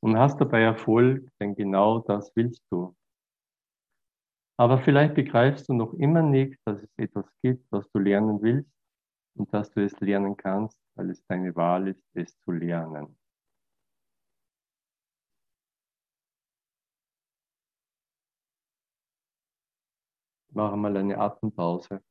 [0.00, 2.96] und hast dabei Erfolg, denn genau das willst du.
[4.56, 8.72] Aber vielleicht begreifst du noch immer nicht, dass es etwas gibt, was du lernen willst
[9.36, 13.16] und dass du es lernen kannst weil es deine Wahl ist, es zu lernen.
[20.50, 22.02] Machen mal eine Atempause.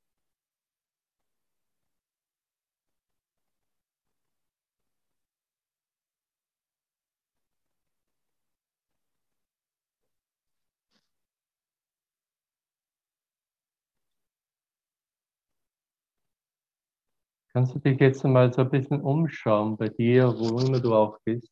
[17.58, 21.20] Kannst du dich jetzt mal so ein bisschen umschauen bei dir, wo immer du auch
[21.24, 21.51] bist?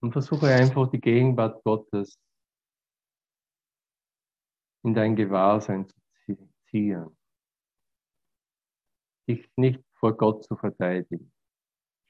[0.00, 2.16] Und versuche einfach die Gegenwart Gottes
[4.84, 6.38] in dein Gewahrsein zu
[6.70, 7.18] ziehen.
[9.28, 11.32] Dich nicht vor Gott zu verteidigen.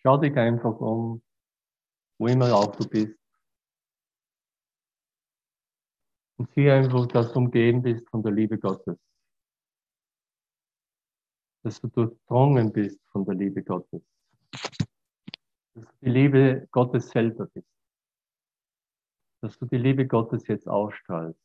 [0.02, 1.22] Schau dich einfach um,
[2.18, 3.18] wo immer auch du bist.
[6.36, 8.98] Und sieh einfach, dass du umgeben bist von der Liebe Gottes
[11.62, 14.02] dass du durchdrungen bist von der Liebe Gottes.
[15.74, 17.68] Dass du die Liebe Gottes selber bist.
[19.42, 21.40] Dass du die Liebe Gottes jetzt ausstrahlst.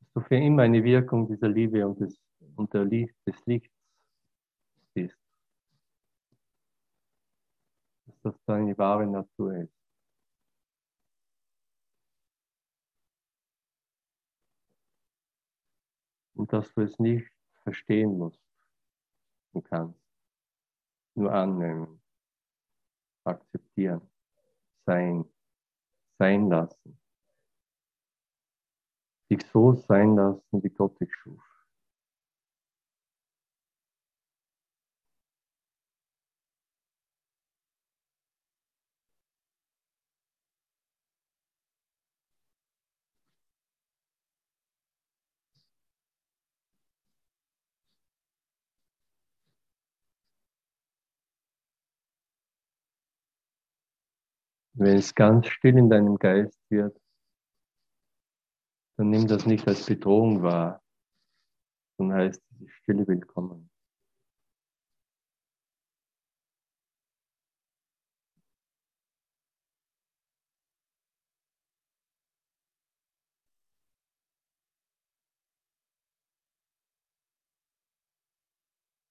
[0.00, 2.20] Dass du für immer eine Wirkung dieser Liebe und des,
[2.56, 3.74] und der des Lichts
[4.94, 5.18] bist.
[8.06, 9.80] Dass das deine wahre Natur ist.
[16.40, 17.30] und dass du es nicht
[17.70, 18.42] verstehen musst
[19.52, 20.00] und kannst.
[21.14, 22.02] Nur annehmen,
[23.24, 24.00] akzeptieren,
[24.86, 25.24] sein,
[26.18, 27.00] sein lassen.
[29.30, 31.49] Dich so sein lassen, wie Gott dich schuf.
[54.74, 56.96] Wenn es ganz still in deinem Geist wird,
[58.96, 60.82] dann nimm das nicht als Bedrohung wahr,
[61.98, 63.70] sondern heißt, Stille willkommen.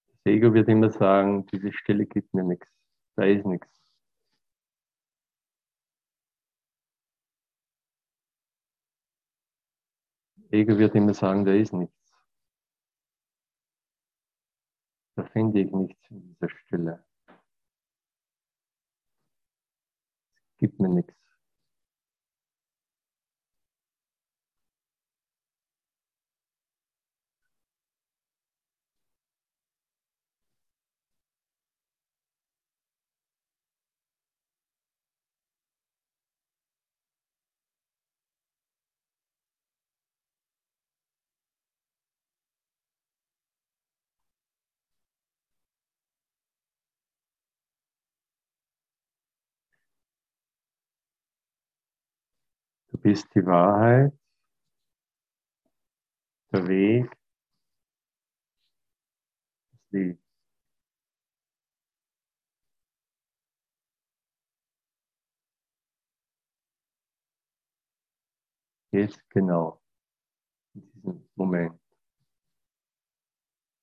[0.08, 2.68] Das Ego wird immer sagen, diese Stille gibt mir nichts,
[3.16, 3.79] da ist nichts.
[10.50, 11.94] Ego wird immer sagen, da ist nichts.
[15.16, 17.04] Da finde ich nichts in dieser Stille.
[20.48, 21.29] Es gibt mir nichts.
[53.02, 54.12] Bist die Wahrheit,
[56.52, 57.10] der Weg,
[59.72, 60.20] das Licht.
[68.92, 69.80] Jetzt genau,
[70.74, 71.80] in diesem Moment,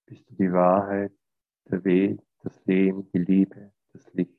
[0.05, 1.13] bist du die Wahrheit,
[1.65, 4.36] der Weg, das Leben, die Liebe, das Licht.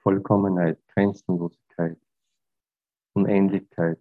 [0.00, 1.98] Vollkommenheit, Grenzenlosigkeit,
[3.14, 3.98] Unendlichkeit.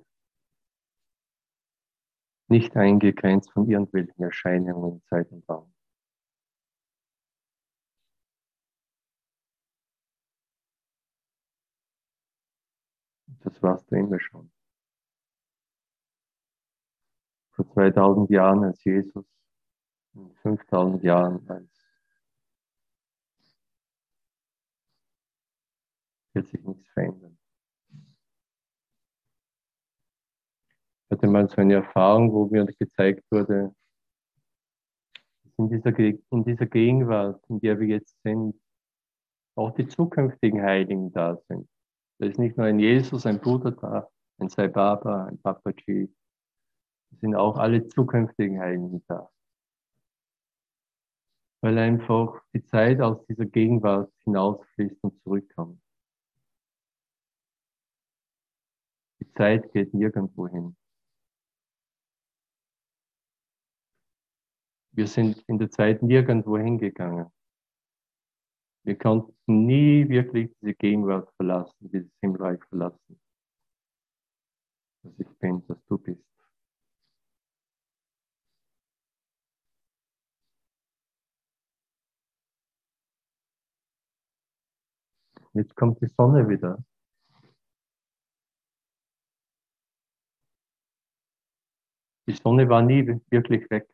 [2.47, 5.73] Nicht eingegrenzt von irgendwelchen Erscheinungen in Zeit und Raum.
[13.43, 14.51] Das warst du immer schon.
[17.51, 19.25] Vor 2000 Jahren als Jesus,
[20.41, 21.78] 5000 Jahren als
[26.33, 27.37] wird sich nichts verändern.
[31.05, 33.73] Ich hatte mal so eine Erfahrung, wo mir gezeigt wurde,
[35.43, 38.53] dass in dieser, in dieser Gegenwart, in der wir jetzt sind,
[39.55, 41.67] auch die zukünftigen Heiligen da sind.
[42.19, 46.13] Da ist nicht nur ein Jesus, ein Buddha da, ein Sai Baba, ein Papaji.
[47.11, 49.29] Es sind auch alle zukünftigen Heiligen da.
[51.61, 55.81] Weil einfach die Zeit aus dieser Gegenwart hinausfließt und zurückkommt.
[59.39, 60.75] Zeit geht nirgendwo hin.
[64.91, 67.31] Wir sind in der Zeit nirgendwo hingegangen.
[68.83, 73.21] Wir konnten nie wirklich diese Gegenwart verlassen, dieses Himmelreich verlassen.
[75.03, 76.21] Dass ich bin, dass du bist.
[85.53, 86.83] Jetzt kommt die Sonne wieder.
[92.29, 93.87] Die Sonne war nie wirklich weg.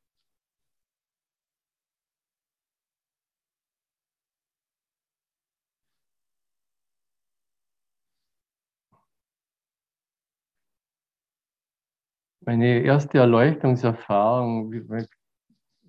[12.42, 14.74] Meine erste Erleuchtungserfahrung,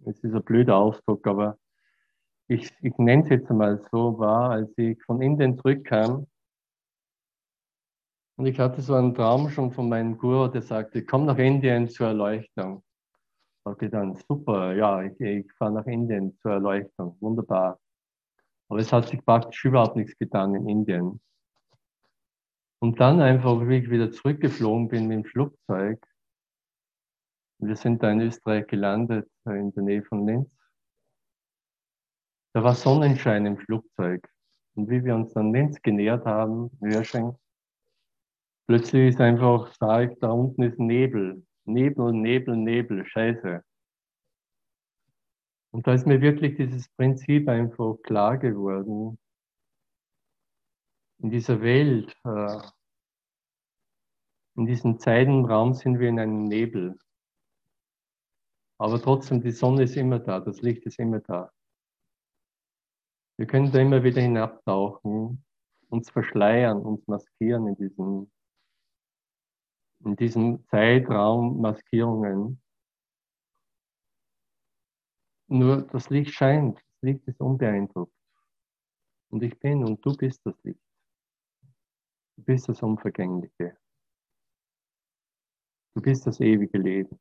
[0.04, 1.58] es ist ein blöder Ausdruck, aber
[2.46, 6.28] ich, ich nenne es jetzt mal so, war, als ich von Indien zurückkam
[8.36, 11.88] und ich hatte so einen Traum schon von meinem Guru, der sagte, komm nach Indien
[11.88, 12.84] zur Erleuchtung.
[13.58, 17.80] Ich sagte dann, super, ja, ich, ich fahre nach Indien zur Erleuchtung, wunderbar.
[18.68, 21.20] Aber es hat sich praktisch überhaupt nichts getan in Indien.
[22.78, 26.06] Und dann einfach, wie ich wieder zurückgeflogen bin mit dem Flugzeug,
[27.58, 30.50] wir sind da in Österreich gelandet, in der Nähe von Linz.
[32.52, 34.28] Da war Sonnenschein im Flugzeug.
[34.74, 37.34] Und wie wir uns dann Linz genähert haben, Hörsching,
[38.66, 41.46] Plötzlich ist einfach, ich, da unten ist Nebel.
[41.64, 43.62] Nebel, Nebel, Nebel, Scheiße.
[45.70, 49.18] Und da ist mir wirklich dieses Prinzip einfach klar geworden.
[51.18, 52.60] In dieser Welt, äh,
[54.56, 56.98] in diesem Zeitenraum sind wir in einem Nebel.
[58.78, 61.50] Aber trotzdem, die Sonne ist immer da, das Licht ist immer da.
[63.38, 65.44] Wir können da immer wieder hinabtauchen,
[65.88, 68.30] uns verschleiern, uns maskieren in diesem
[70.04, 72.62] in diesem Zeitraum Maskierungen.
[75.48, 78.12] Nur das Licht scheint, das Licht ist unbeeindruckt.
[79.30, 80.80] Und ich bin und du bist das Licht.
[82.36, 83.76] Du bist das Unvergängliche.
[85.94, 87.18] Du bist das ewige Leben.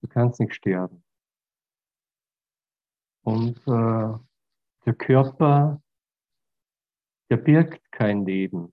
[0.00, 1.04] Du kannst nicht sterben.
[3.22, 4.18] Und äh,
[4.86, 5.82] der Körper,
[7.28, 8.72] der birgt kein Leben.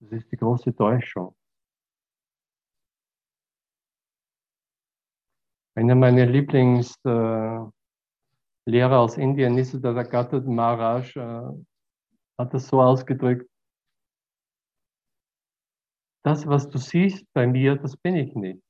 [0.00, 1.34] Das ist die große Täuschung.
[5.74, 7.72] Einer meiner Lieblingslehrer
[8.66, 11.64] äh, aus Indien, Nisada Gatta Maharaj, äh,
[12.38, 13.48] hat das so ausgedrückt.
[16.24, 18.62] Das, was du siehst bei mir, das bin ich nicht.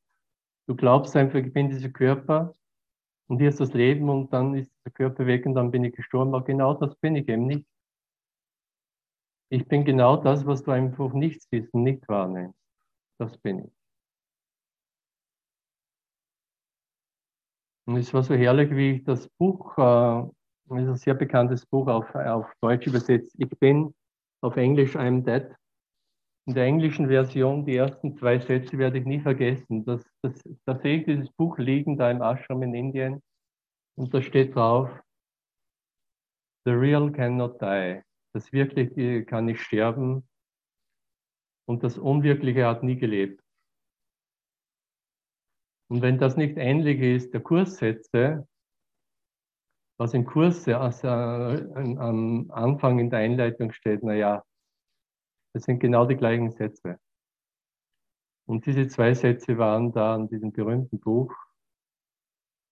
[0.66, 2.54] Du glaubst einfach, ich bin dieser Körper
[3.28, 5.94] und hier ist das Leben und dann ist der Körper weg und dann bin ich
[5.94, 6.34] gestorben.
[6.34, 7.66] Aber genau das bin ich eben nicht.
[9.50, 12.58] Ich bin genau das, was du einfach nicht siehst und nicht wahrnimmst.
[13.18, 13.72] Das bin ich.
[17.86, 20.22] Und es war so herrlich, wie ich das Buch, äh,
[20.76, 23.94] ist ein sehr bekanntes Buch auf, auf Deutsch übersetzt, Ich bin,
[24.42, 25.56] auf Englisch I'm Dead.
[26.46, 29.84] In der englischen Version, die ersten zwei Sätze werde ich nie vergessen.
[29.86, 33.22] Das, das, da sehe ich dieses Buch liegen, da im Ashram in Indien.
[33.96, 34.90] Und da steht drauf,
[36.66, 38.02] The real cannot die.
[38.38, 40.28] Das Wirkliche kann nicht sterben.
[41.66, 43.42] Und das Unwirkliche hat nie gelebt.
[45.90, 48.46] Und wenn das nicht ähnlich ist der Kurssätze,
[49.98, 54.44] was in Kurse also am Anfang in der Einleitung steht, naja,
[55.52, 57.00] das sind genau die gleichen Sätze.
[58.46, 61.34] Und diese zwei Sätze waren da in diesem berühmten Buch.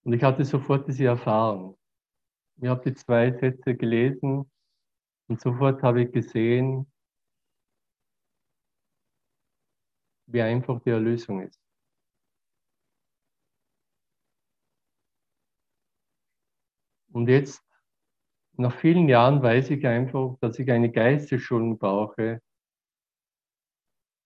[0.04, 1.76] Und ich hatte sofort diese Erfahrung.
[2.58, 4.48] Ich habe die zwei Sätze gelesen
[5.28, 6.86] und sofort habe ich gesehen,
[10.26, 11.60] wie einfach die Erlösung ist.
[17.12, 17.62] Und jetzt,
[18.58, 22.42] nach vielen Jahren, weiß ich einfach, dass ich eine Geistesschulung brauche,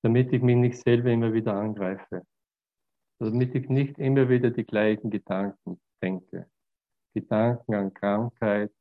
[0.03, 2.25] damit ich mich nicht selber immer wieder angreife.
[3.21, 6.51] Damit ich nicht immer wieder die gleichen Gedanken denke.
[7.15, 8.73] Gedanken an Krankheit,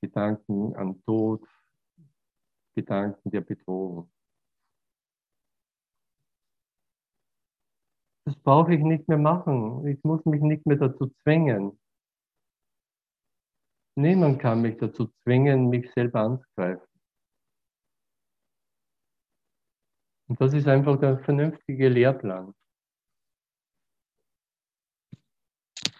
[0.00, 1.46] Gedanken an Tod,
[2.74, 4.10] Gedanken der Bedrohung.
[8.24, 9.86] Das brauche ich nicht mehr machen.
[9.86, 11.78] Ich muss mich nicht mehr dazu zwingen.
[13.96, 16.86] Niemand kann mich dazu zwingen, mich selber anzugreifen.
[20.28, 22.54] Und das ist einfach der vernünftige Lehrplan.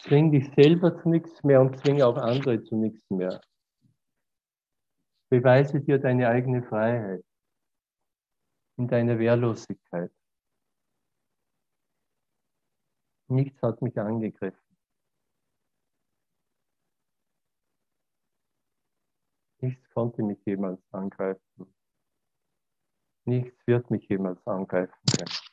[0.02, 3.40] Zwing dich selber zu nichts mehr und zwinge auch andere zu nichts mehr.
[5.30, 7.24] Beweise dir deine eigene Freiheit
[8.76, 10.10] in deiner Wehrlosigkeit.
[13.28, 14.76] Nichts hat mich angegriffen.
[19.60, 21.74] Nichts konnte mich jemals angreifen.
[23.24, 25.50] Nichts wird mich jemals angreifen können.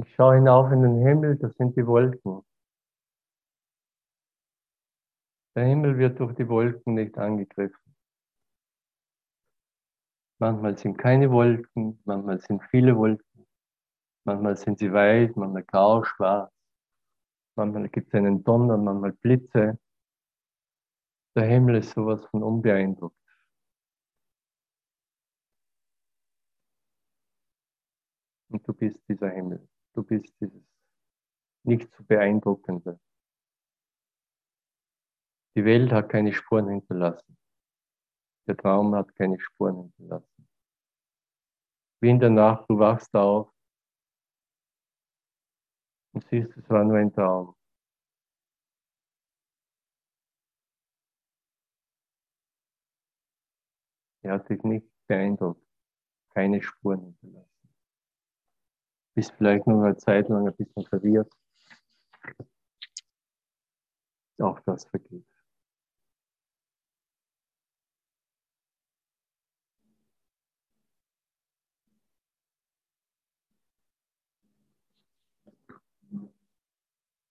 [0.00, 2.42] Ich schaue hinauf in den Himmel, das sind die Wolken.
[5.56, 7.96] Der Himmel wird durch die Wolken nicht angegriffen.
[10.38, 13.46] Manchmal sind keine Wolken, manchmal sind viele Wolken,
[14.24, 16.52] manchmal sind sie weiß, manchmal grau, schwarz,
[17.56, 19.80] manchmal gibt es einen Donner, manchmal Blitze.
[21.34, 23.16] Der Himmel ist sowas von unbeeindruckt.
[28.50, 29.68] Und du bist dieser Himmel.
[29.98, 30.62] Du bist dieses
[31.64, 33.00] nicht zu beeindruckende.
[35.56, 37.36] Die Welt hat keine Spuren hinterlassen.
[38.46, 40.48] Der Traum hat keine Spuren hinterlassen.
[42.00, 43.52] Wie in der Nacht, du wachst auf
[46.12, 47.56] und siehst, es war nur ein Traum.
[54.22, 55.66] Er hat dich nicht beeindruckt,
[56.32, 57.57] keine Spuren hinterlassen
[59.18, 61.28] bist vielleicht noch eine Zeit lang ein bisschen verwirrt.
[64.40, 65.26] Auch das vergeht.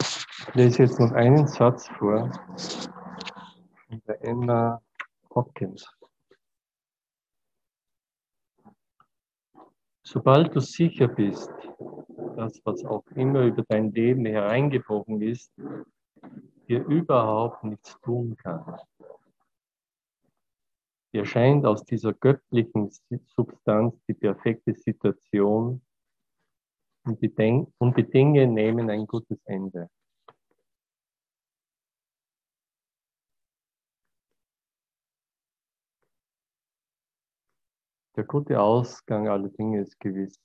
[0.02, 2.30] Ich lese jetzt noch einen Satz vor
[3.88, 4.82] von der Emma
[5.34, 5.97] Hopkins.
[10.10, 11.51] Sobald du sicher bist,
[12.38, 15.51] dass was auch immer über dein Leben hereingebrochen ist,
[16.70, 18.80] dir überhaupt nichts tun kann.
[21.14, 22.89] Dir scheint aus dieser göttlichen
[23.36, 25.82] Substanz die perfekte Situation
[27.03, 29.89] und die, Den und die Dinge nehmen ein gutes Ende.
[38.18, 40.41] Der gute Ausgang aller Dinge ist gewiss.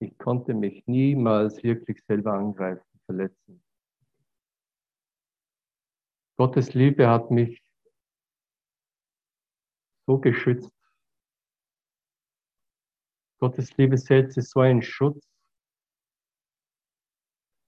[0.00, 3.62] Ich konnte mich niemals wirklich selber angreifen, verletzen.
[6.38, 7.62] Gottes Liebe hat mich
[10.06, 10.72] so geschützt.
[13.38, 15.28] Gottes Liebe selbst ist so ein Schutz.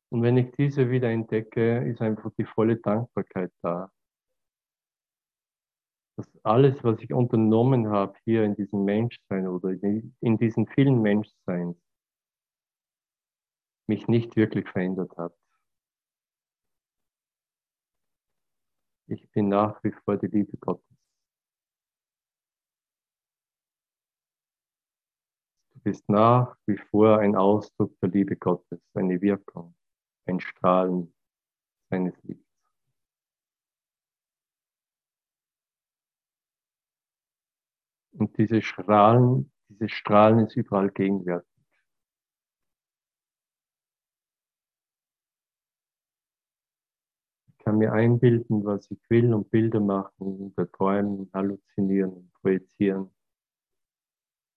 [0.08, 3.92] Und wenn ich diese wieder entdecke, ist einfach die volle Dankbarkeit da
[6.20, 11.76] dass alles, was ich unternommen habe hier in diesem Menschsein oder in diesen vielen Menschseins,
[13.86, 15.34] mich nicht wirklich verändert hat.
[19.06, 20.84] Ich bin nach wie vor die Liebe Gottes.
[25.72, 29.74] Du bist nach wie vor ein Ausdruck der Liebe Gottes, eine Wirkung,
[30.26, 31.12] ein Strahlen
[31.88, 32.39] seines Liebes.
[38.20, 41.48] Und diese Strahlen, diese Strahlen ist überall gegenwärtig.
[47.48, 53.10] Ich kann mir einbilden, was ich will und Bilder machen, oder träumen, halluzinieren, projizieren.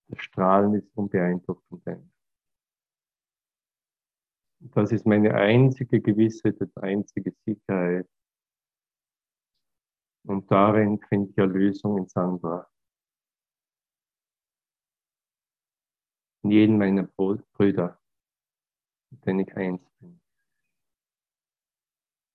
[0.09, 2.11] Das Strahlen ist unbeeindruckend.
[4.59, 8.09] Das ist meine einzige Gewissheit, das einzige Sicherheit.
[10.25, 12.69] Und darin finde ich Erlösung in Sandra.
[16.43, 17.99] In jedem meiner Brüder,
[19.09, 20.21] mit denen ich eins bin.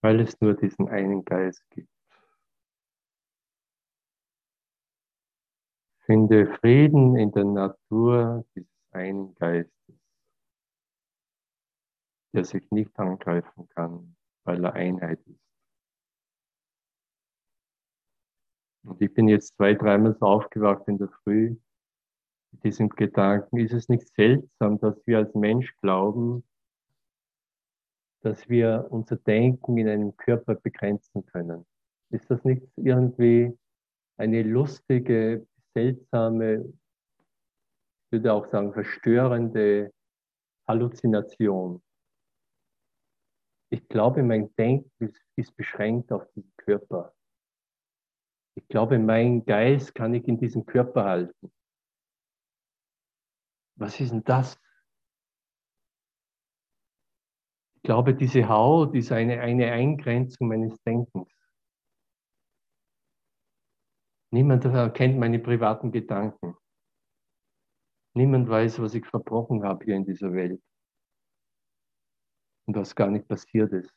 [0.02, 1.90] Weil es nur diesen einen Geist gibt.
[6.06, 10.00] Finde Frieden in der Natur dieses einen Geistes,
[12.32, 15.48] der sich nicht angreifen kann, weil er Einheit ist.
[18.84, 21.56] Und ich bin jetzt zwei, dreimal so aufgewacht in der Früh,
[22.52, 26.44] diesem Gedanken, ist es nicht seltsam, dass wir als Mensch glauben,
[28.22, 31.64] dass wir unser Denken in einem Körper begrenzen können?
[32.10, 33.56] Ist das nicht irgendwie
[34.16, 39.92] eine lustige, seltsame, ich würde auch sagen, verstörende
[40.66, 41.82] Halluzination?
[43.70, 47.14] Ich glaube, mein Denken ist, ist beschränkt auf diesen Körper.
[48.54, 51.52] Ich glaube, mein Geist kann ich in diesem Körper halten.
[53.78, 54.60] Was ist denn das?
[57.76, 61.28] Ich glaube, diese Haut ist eine, eine Eingrenzung meines Denkens.
[64.30, 66.56] Niemand erkennt meine privaten Gedanken.
[68.14, 70.60] Niemand weiß, was ich verbrochen habe hier in dieser Welt.
[72.66, 73.94] Und was gar nicht passiert ist.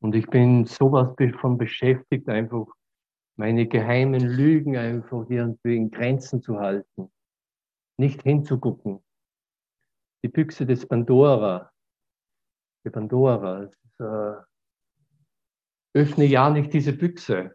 [0.00, 2.66] Und ich bin sowas von beschäftigt, einfach
[3.36, 7.10] meine geheimen Lügen einfach irgendwie in Grenzen zu halten,
[7.98, 9.02] nicht hinzugucken.
[10.24, 11.72] Die Büchse des Pandora,
[12.84, 14.34] die Pandora, ist, äh,
[15.94, 17.54] öffne ja nicht diese Büchse.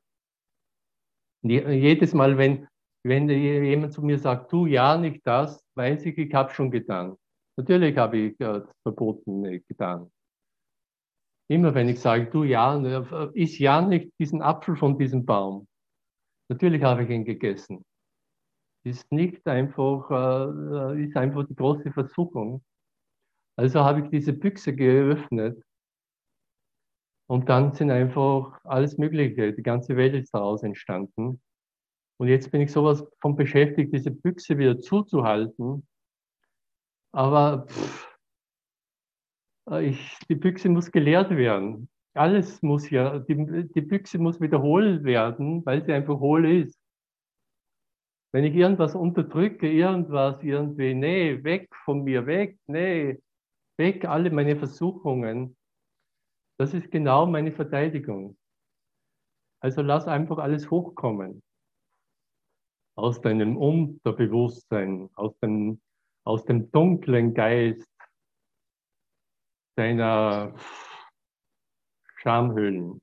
[1.44, 2.68] Jedes Mal, wenn,
[3.04, 7.16] wenn jemand zu mir sagt, tu ja nicht das, weiß ich, ich habe schon getan.
[7.58, 10.12] Natürlich habe ich äh, das Verbotene getan.
[11.50, 15.68] Immer wenn ich sage, du ja, ne, iss ja nicht diesen Apfel von diesem Baum.
[16.50, 17.84] Natürlich habe ich ihn gegessen.
[18.86, 22.64] Ist nicht einfach, äh, ist einfach die große Versuchung.
[23.58, 25.62] Also habe ich diese Büchse geöffnet
[27.30, 31.42] und dann sind einfach alles Mögliche, die ganze Welt ist daraus entstanden.
[32.20, 35.88] Und jetzt bin ich sowas von beschäftigt, diese Büchse wieder zuzuhalten.
[37.14, 38.17] Aber pff, äh,
[39.76, 41.90] ich, die Büchse muss geleert werden.
[42.14, 46.80] Alles muss ja, die, die Büchse muss wiederholt werden, weil sie einfach hohl ist.
[48.34, 53.20] Wenn ich irgendwas unterdrücke, irgendwas irgendwie, nee, weg von mir, weg, nee,
[53.78, 55.56] weg, alle meine Versuchungen,
[56.60, 58.38] das ist genau meine Verteidigung.
[59.60, 61.44] Also lass einfach alles hochkommen.
[62.96, 65.82] Aus deinem Unterbewusstsein, aus dem,
[66.26, 67.97] aus dem dunklen Geist,
[69.78, 70.54] deiner
[72.18, 73.00] Schamhöhlen.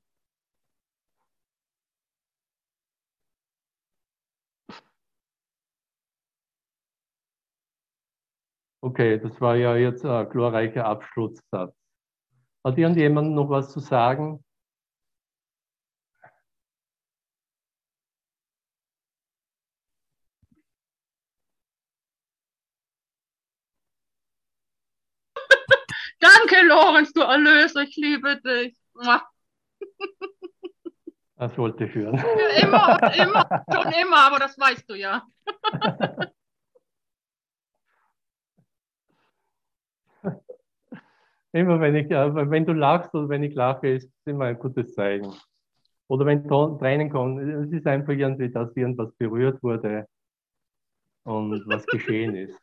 [8.81, 11.73] Okay, das war ja jetzt ein glorreicher Abschlusssatz.
[12.63, 14.44] Hat irgendjemand noch was zu sagen?
[26.55, 28.77] Danke, Lorenz, du Erlöser, ich liebe dich.
[31.37, 32.15] Das wollte ich hören.
[32.61, 35.25] Immer und immer, schon immer, aber das weißt du ja.
[41.51, 44.59] Immer wenn ich, äh, wenn du lachst oder wenn ich lache, ist es immer ein
[44.59, 45.33] gutes Zeichen.
[46.07, 50.05] Oder wenn Tränen kommen, es ist einfach irgendwie, dass irgendwas berührt wurde
[51.23, 52.59] und was geschehen ist.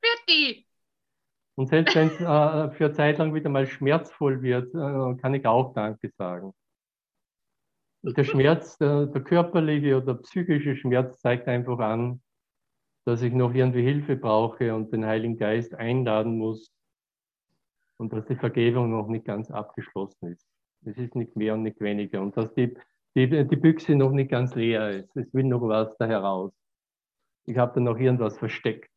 [0.00, 0.69] Bitte.
[1.60, 5.34] Und selbst wenn es äh, für eine Zeit lang wieder mal schmerzvoll wird, äh, kann
[5.34, 6.54] ich auch Danke sagen.
[8.02, 12.22] Der Schmerz, der, der körperliche oder psychische Schmerz zeigt einfach an,
[13.04, 16.72] dass ich noch irgendwie Hilfe brauche und den Heiligen Geist einladen muss
[17.98, 20.48] und dass die Vergebung noch nicht ganz abgeschlossen ist.
[20.86, 22.74] Es ist nicht mehr und nicht weniger und dass die,
[23.14, 25.14] die, die Büchse noch nicht ganz leer ist.
[25.14, 26.54] Es will noch was da heraus.
[27.44, 28.89] Ich habe da noch irgendwas versteckt.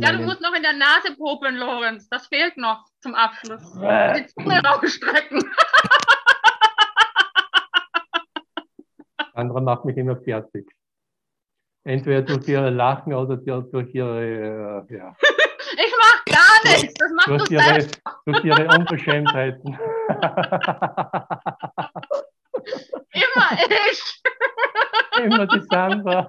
[0.00, 2.08] Ja, du musst noch in der Nase popeln, Lorenz.
[2.08, 3.72] Das fehlt noch zum Abschluss.
[3.74, 5.42] Die Zunge rausstrecken.
[9.34, 10.70] Andere macht mich immer fertig.
[11.84, 15.14] Entweder durch ihre Lachen oder durch ihre, äh, ja.
[15.74, 18.02] Ich mach gar nichts, das machst durch du ihre, selbst.
[18.26, 19.78] durch ihre Unverschämtheiten.
[23.12, 23.52] Immer
[23.90, 24.22] ich.
[25.24, 26.28] Immer die Sandra.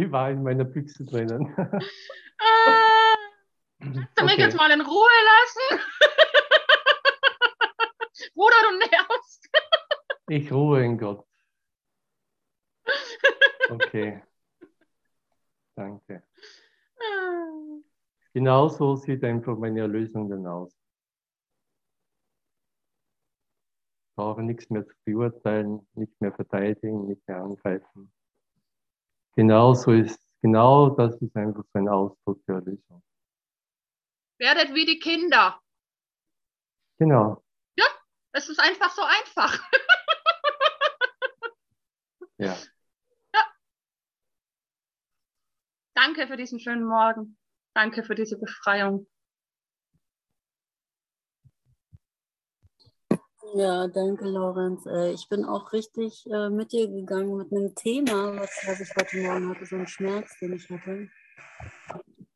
[0.00, 1.54] Die war in meiner Büchse drinnen.
[2.42, 3.16] Ah,
[3.80, 5.84] Kannst du mich jetzt mal in Ruhe lassen?
[8.34, 9.48] Bruder, du nervst.
[10.28, 11.26] Ich ruhe in Gott.
[13.68, 14.22] Okay.
[15.74, 16.22] Danke.
[18.32, 20.72] Genauso sieht einfach meine Erlösung dann aus.
[24.08, 28.10] Ich brauche nichts mehr zu beurteilen, nicht mehr verteidigen, nicht mehr angreifen.
[29.36, 33.02] Genauso ist, genau das ist einfach so ein Ausdruck der Erlösung.
[34.38, 35.60] Werdet wie die Kinder.
[36.98, 37.42] Genau,
[38.32, 39.60] Es ist einfach so einfach.
[42.38, 42.56] ja.
[45.94, 47.36] Danke für diesen schönen Morgen.
[47.74, 49.09] Danke für diese Befreiung.
[53.54, 54.86] Ja, danke, Lorenz.
[54.86, 59.16] Äh, Ich bin auch richtig äh, mit dir gegangen mit einem Thema, was, ich heute
[59.22, 61.08] Morgen hatte, so ein Schmerz, den ich hatte.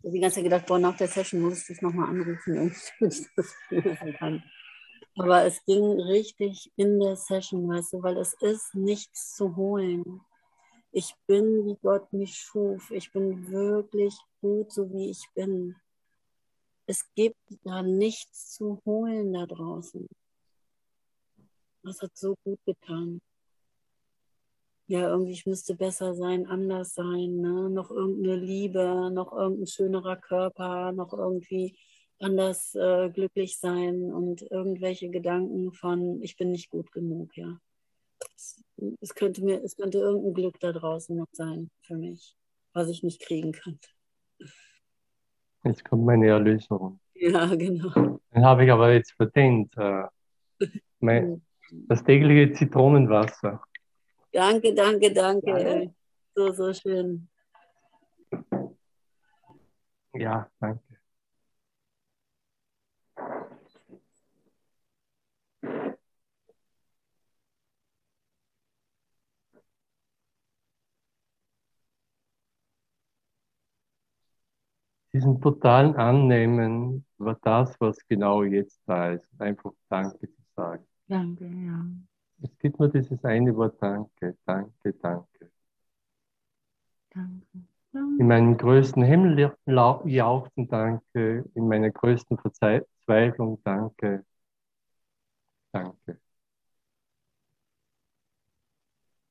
[0.02, 2.54] Ich habe die ganze Zeit gedacht, boah, nach der Session muss ich dich nochmal anrufen,
[2.54, 4.42] damit ich das lösen kann.
[5.16, 10.20] Aber es ging richtig in der Session, weißt du, weil es ist nichts zu holen.
[10.90, 12.90] Ich bin, wie Gott mich schuf.
[12.90, 15.76] Ich bin wirklich gut, so wie ich bin.
[16.86, 20.08] Es gibt da nichts zu holen da draußen.
[21.84, 23.20] Das hat so gut getan.
[24.86, 27.70] Ja, irgendwie, ich müsste besser sein, anders sein, ne?
[27.70, 31.76] noch irgendeine Liebe, noch irgendein schönerer Körper, noch irgendwie
[32.20, 37.58] anders äh, glücklich sein und irgendwelche Gedanken von, ich bin nicht gut genug, ja.
[38.36, 38.62] Es,
[39.00, 42.36] es, könnte mir, es könnte irgendein Glück da draußen noch sein für mich,
[42.72, 43.88] was ich nicht kriegen könnte.
[45.64, 47.00] Jetzt kommt meine Erlösung.
[47.14, 48.20] Ja, genau.
[48.34, 49.74] Den habe ich aber jetzt verdient.
[49.76, 50.04] Äh,
[51.00, 53.62] mein, das tägliche Zitronenwasser.
[54.32, 55.50] Danke, danke, danke.
[55.52, 55.90] ey.
[56.34, 57.28] So, so schön.
[60.12, 60.82] Ja, danke.
[75.12, 79.28] Diesen totalen Annehmen war das, was genau jetzt da ist.
[79.38, 80.84] Einfach Danke zu sagen.
[81.14, 81.86] Danke, ja.
[82.42, 85.50] Es gibt nur dieses eine Wort Danke, Danke, Danke.
[87.10, 87.64] Danke.
[88.18, 94.24] In meinem größten Himmeljauchzen Danke, in meiner größten Verzweiflung Danke,
[95.72, 96.18] Danke.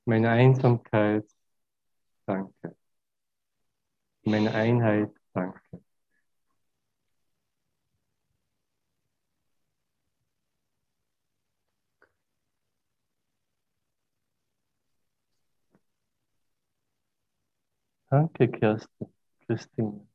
[0.05, 1.25] Meine Einsamkeit,
[2.25, 2.75] Danke.
[4.25, 5.82] Meine Einheit, Danke.
[18.13, 19.07] Danke, Kerstin,
[19.47, 20.07] Christine.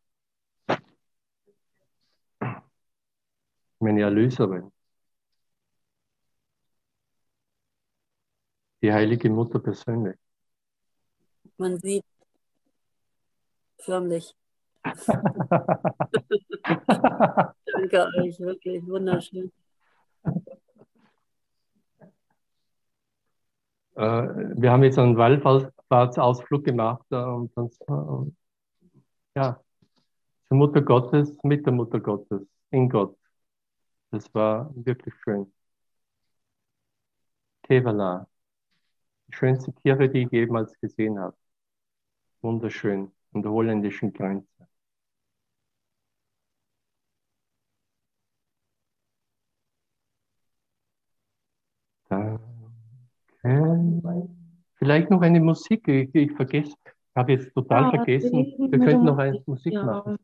[3.81, 4.71] meine Erlöserin.
[8.83, 10.15] Die heilige Mutter persönlich.
[11.57, 12.05] Man sieht
[13.79, 14.33] förmlich.
[14.85, 14.97] Danke
[18.17, 19.51] euch, wirklich wunderschön.
[23.97, 25.17] Äh, wir haben jetzt einen
[25.91, 28.31] Wallfahrtsausflug gemacht äh, und uns, äh,
[29.37, 29.61] ja,
[30.49, 33.17] zur Mutter Gottes, mit der Mutter Gottes, in Gott.
[34.11, 35.53] Das war wirklich schön.
[37.63, 38.27] Kevala,
[39.29, 41.35] die schönste Kirche, die ich jemals gesehen habe.
[42.43, 44.49] Wunderschön, an der holländischen Grenze.
[52.11, 52.39] Danke.
[54.79, 58.55] Vielleicht noch eine Musik, ich, ich vergesse, ich habe jetzt total Ja, vergessen.
[58.59, 59.85] wir könnten noch eine Musik ja.
[59.85, 60.19] machen.